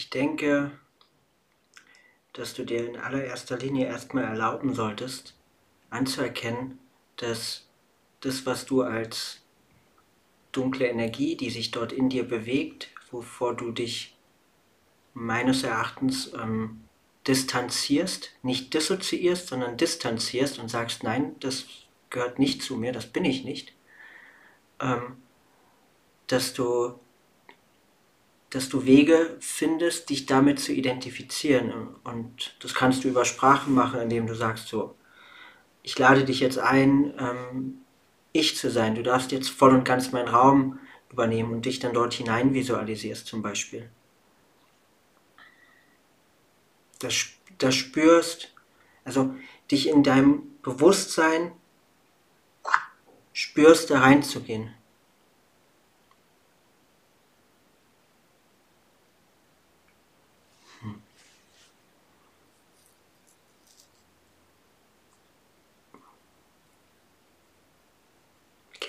Ich 0.00 0.08
denke, 0.08 0.70
dass 2.32 2.54
du 2.54 2.64
dir 2.64 2.88
in 2.88 2.96
allererster 2.96 3.58
Linie 3.58 3.86
erstmal 3.86 4.24
erlauben 4.24 4.74
solltest, 4.74 5.34
anzuerkennen, 5.90 6.78
dass 7.16 7.68
das, 8.20 8.46
was 8.46 8.64
du 8.64 8.80
als 8.80 9.42
dunkle 10.52 10.86
Energie, 10.86 11.36
die 11.36 11.50
sich 11.50 11.70
dort 11.70 11.92
in 11.92 12.08
dir 12.08 12.26
bewegt, 12.26 12.88
wovor 13.10 13.54
du 13.54 13.72
dich 13.72 14.16
meines 15.12 15.64
Erachtens 15.64 16.32
ähm, 16.32 16.80
distanzierst, 17.26 18.30
nicht 18.42 18.72
dissoziierst, 18.72 19.48
sondern 19.48 19.76
distanzierst 19.76 20.58
und 20.58 20.70
sagst, 20.70 21.02
nein, 21.02 21.36
das 21.40 21.66
gehört 22.08 22.38
nicht 22.38 22.62
zu 22.62 22.76
mir, 22.78 22.92
das 22.92 23.06
bin 23.06 23.26
ich 23.26 23.44
nicht, 23.44 23.74
ähm, 24.80 25.20
dass 26.26 26.54
du 26.54 26.98
dass 28.50 28.68
du 28.68 28.84
Wege 28.84 29.36
findest, 29.40 30.10
dich 30.10 30.26
damit 30.26 30.58
zu 30.58 30.72
identifizieren. 30.72 31.72
Und 32.02 32.56
das 32.60 32.74
kannst 32.74 33.04
du 33.04 33.08
über 33.08 33.24
Sprachen 33.24 33.74
machen, 33.74 34.00
indem 34.00 34.26
du 34.26 34.34
sagst 34.34 34.68
so, 34.68 34.96
ich 35.82 35.98
lade 35.98 36.24
dich 36.24 36.40
jetzt 36.40 36.58
ein, 36.58 37.14
ähm, 37.18 37.80
ich 38.32 38.56
zu 38.56 38.70
sein. 38.70 38.94
Du 38.94 39.02
darfst 39.02 39.32
jetzt 39.32 39.48
voll 39.48 39.72
und 39.72 39.84
ganz 39.84 40.12
meinen 40.12 40.28
Raum 40.28 40.78
übernehmen 41.10 41.52
und 41.52 41.64
dich 41.64 41.78
dann 41.78 41.94
dort 41.94 42.12
hinein 42.12 42.52
visualisierst 42.52 43.26
zum 43.26 43.42
Beispiel. 43.42 43.88
Das, 46.98 47.14
das 47.58 47.74
spürst, 47.74 48.52
also 49.04 49.34
dich 49.70 49.88
in 49.88 50.02
deinem 50.02 50.42
Bewusstsein 50.62 51.52
spürst, 53.32 53.90
da 53.90 54.00
reinzugehen. 54.00 54.74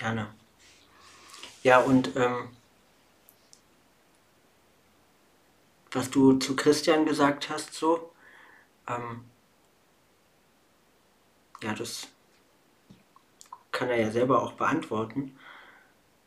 Gerne. 0.02 0.34
Ja, 1.62 1.78
und 1.78 2.16
ähm, 2.16 2.48
was 5.92 6.10
du 6.10 6.40
zu 6.40 6.56
Christian 6.56 7.06
gesagt 7.06 7.48
hast, 7.50 7.72
so, 7.72 8.12
ähm, 8.88 9.24
ja, 11.62 11.72
das 11.72 12.08
kann 13.70 13.90
er 13.90 14.00
ja 14.00 14.10
selber 14.10 14.42
auch 14.42 14.54
beantworten. 14.54 15.38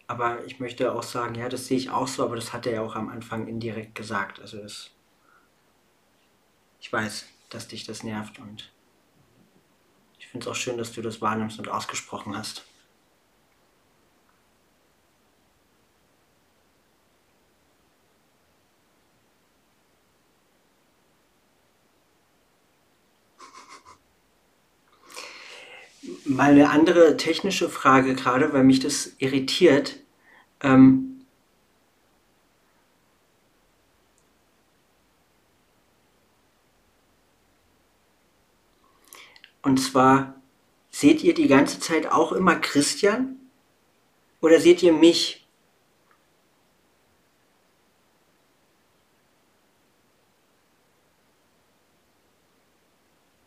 Aber 0.07 0.45
ich 0.45 0.61
möchte 0.61 0.93
auch 0.93 1.03
sagen, 1.03 1.35
ja, 1.35 1.49
das 1.49 1.67
sehe 1.67 1.77
ich 1.77 1.89
auch 1.89 2.07
so, 2.07 2.23
aber 2.23 2.37
das 2.37 2.53
hat 2.53 2.65
er 2.65 2.75
ja 2.75 2.81
auch 2.81 2.95
am 2.95 3.09
Anfang 3.09 3.45
indirekt 3.45 3.93
gesagt. 3.93 4.39
Also 4.39 4.59
das, 4.59 4.91
ich 6.79 6.93
weiß, 6.93 7.25
dass 7.49 7.67
dich 7.67 7.83
das 7.83 8.03
nervt 8.03 8.39
und 8.39 8.71
ich 10.17 10.27
finde 10.27 10.45
es 10.45 10.47
auch 10.49 10.55
schön, 10.55 10.77
dass 10.77 10.93
du 10.93 11.01
das 11.01 11.21
wahrnimmst 11.21 11.59
und 11.59 11.67
ausgesprochen 11.67 12.37
hast. 12.37 12.63
Mal 26.25 26.51
eine 26.51 26.69
andere 26.69 27.17
technische 27.17 27.69
Frage 27.69 28.15
gerade, 28.15 28.51
weil 28.53 28.63
mich 28.63 28.79
das 28.79 29.13
irritiert. 29.19 29.97
Ähm, 30.61 31.25
und 39.61 39.77
zwar, 39.77 40.41
seht 40.91 41.23
ihr 41.23 41.33
die 41.33 41.47
ganze 41.47 41.79
Zeit 41.79 42.11
auch 42.11 42.31
immer 42.31 42.55
Christian? 42.55 43.37
Oder 44.41 44.59
seht 44.59 44.83
ihr 44.83 44.93
mich? 44.93 45.44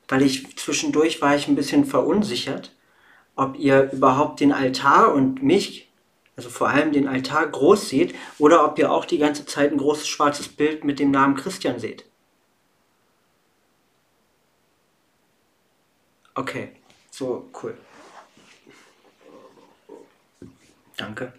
Weil 0.08 0.22
ich 0.22 0.56
zwischendurch 0.56 1.20
war 1.20 1.36
ich 1.36 1.48
ein 1.48 1.54
bisschen 1.54 1.84
verunsichert, 1.84 2.74
ob 3.36 3.58
ihr 3.58 3.92
überhaupt 3.92 4.40
den 4.40 4.52
Altar 4.52 5.14
und 5.14 5.42
mich, 5.42 5.90
also 6.36 6.50
vor 6.50 6.68
allem 6.68 6.92
den 6.92 7.06
Altar 7.06 7.46
groß 7.46 7.88
seht 7.88 8.14
oder 8.38 8.64
ob 8.64 8.78
ihr 8.78 8.90
auch 8.90 9.04
die 9.04 9.18
ganze 9.18 9.46
Zeit 9.46 9.70
ein 9.70 9.78
großes 9.78 10.08
schwarzes 10.08 10.48
Bild 10.48 10.84
mit 10.84 10.98
dem 10.98 11.10
Namen 11.10 11.36
Christian 11.36 11.78
seht. 11.78 12.04
Okay, 16.34 16.70
so 17.10 17.48
cool. 17.62 17.76
Danke. 20.96 21.32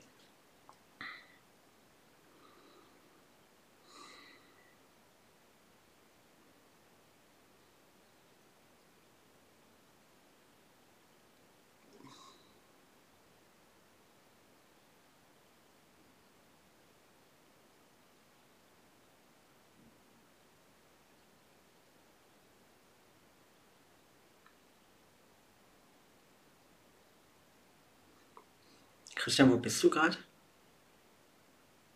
Christian, 29.30 29.52
wo 29.52 29.58
bist 29.58 29.84
du 29.84 29.92
gerade? 29.92 30.18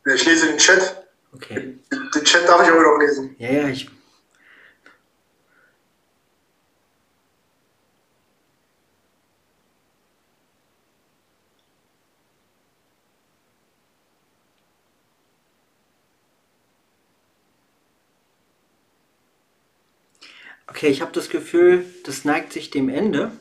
Ich 0.06 0.24
lese 0.24 0.50
den 0.50 0.60
Chat. 0.60 1.08
Okay. 1.32 1.80
Den 1.92 2.24
Chat 2.24 2.48
darf 2.48 2.62
ich 2.62 2.70
aber 2.70 2.84
noch 2.84 3.00
lesen. 3.00 3.36
Ja, 3.40 3.50
ja, 3.50 3.68
ich. 3.70 3.90
Okay, 20.68 20.90
ich 20.90 21.02
habe 21.02 21.12
das 21.14 21.30
Gefühl, 21.30 21.84
das 22.04 22.26
neigt 22.26 22.54
sich 22.54 22.70
dem 22.70 22.90
Ende. 22.90 23.32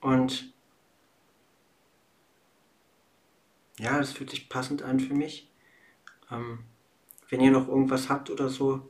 Und 0.00 0.52
ja, 3.78 3.98
das 3.98 4.12
fühlt 4.12 4.30
sich 4.30 4.48
passend 4.48 4.82
an 4.82 5.00
für 5.00 5.14
mich. 5.14 5.50
Ähm, 6.30 6.64
wenn 7.28 7.40
ihr 7.40 7.50
noch 7.50 7.68
irgendwas 7.68 8.08
habt 8.08 8.30
oder 8.30 8.48
so, 8.48 8.88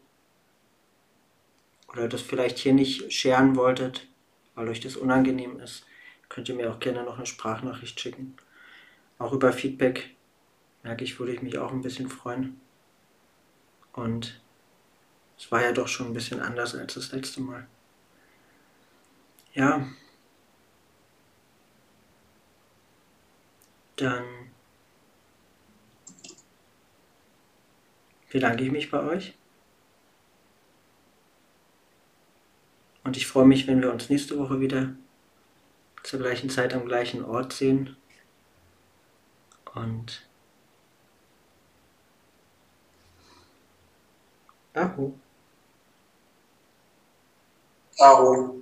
oder 1.89 2.09
das 2.09 2.23
vielleicht 2.23 2.59
hier 2.59 2.73
nicht 2.73 3.12
scheren 3.12 3.57
wolltet, 3.57 4.07
weil 4.55 4.69
euch 4.69 4.81
das 4.81 4.97
unangenehm 4.97 5.59
ist, 5.61 5.85
könnt 6.28 6.49
ihr 6.49 6.55
mir 6.55 6.70
auch 6.70 6.78
gerne 6.78 7.03
noch 7.03 7.16
eine 7.16 7.27
Sprachnachricht 7.27 7.99
schicken. 7.99 8.37
Auch 9.19 9.32
über 9.32 9.53
Feedback, 9.53 10.15
merke 10.82 11.05
ich, 11.05 11.19
würde 11.19 11.32
ich 11.32 11.43
mich 11.43 11.59
auch 11.59 11.73
ein 11.73 11.82
bisschen 11.82 12.09
freuen. 12.09 12.61
Und 13.93 14.41
es 15.37 15.51
war 15.51 15.62
ja 15.62 15.73
doch 15.73 15.89
schon 15.89 16.09
ein 16.09 16.15
bisschen 16.15 16.41
anders 16.41 16.74
als 16.74 16.95
das 16.95 17.12
letzte 17.12 17.41
Mal. 17.41 17.66
Ja, 19.53 19.87
dann 24.01 24.25
bedanke 28.31 28.65
ich 28.65 28.71
mich 28.71 28.91
bei 28.91 29.01
euch. 29.03 29.35
Und 33.05 33.17
ich 33.17 33.27
freue 33.27 33.47
mich, 33.47 33.67
wenn 33.67 33.83
wir 33.83 33.93
uns 33.93 34.09
nächste 34.09 34.39
Woche 34.39 34.61
wieder 34.61 34.95
zur 36.03 36.21
gleichen 36.21 36.51
Zeit 36.51 36.75
am 36.75 36.87
gleichen 36.87 37.25
Ort 37.25 37.53
sehen. 37.53 37.97
Und 39.75 40.27
Aho. 44.75 45.15
Aho. 48.01 48.61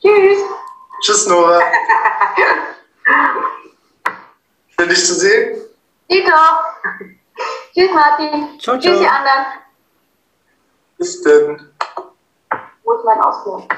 Tschüss. 0.00 0.42
Tschüss, 1.02 1.26
Nora. 1.26 1.60
Schön, 4.78 4.88
dich 4.88 5.04
zu 5.04 5.14
sehen. 5.14 5.60
Dito. 6.08 6.30
Tschüss, 7.74 7.90
Martin. 7.92 8.60
Ciao, 8.60 8.78
Tschüss, 8.78 8.84
ciao. 8.84 9.00
die 9.00 9.08
anderen. 9.08 9.46
Bis 10.98 11.22
denn. 11.22 11.72
Wo 12.84 12.92
ist 12.92 13.04
mein 13.04 13.20
Ausflug? 13.20 13.68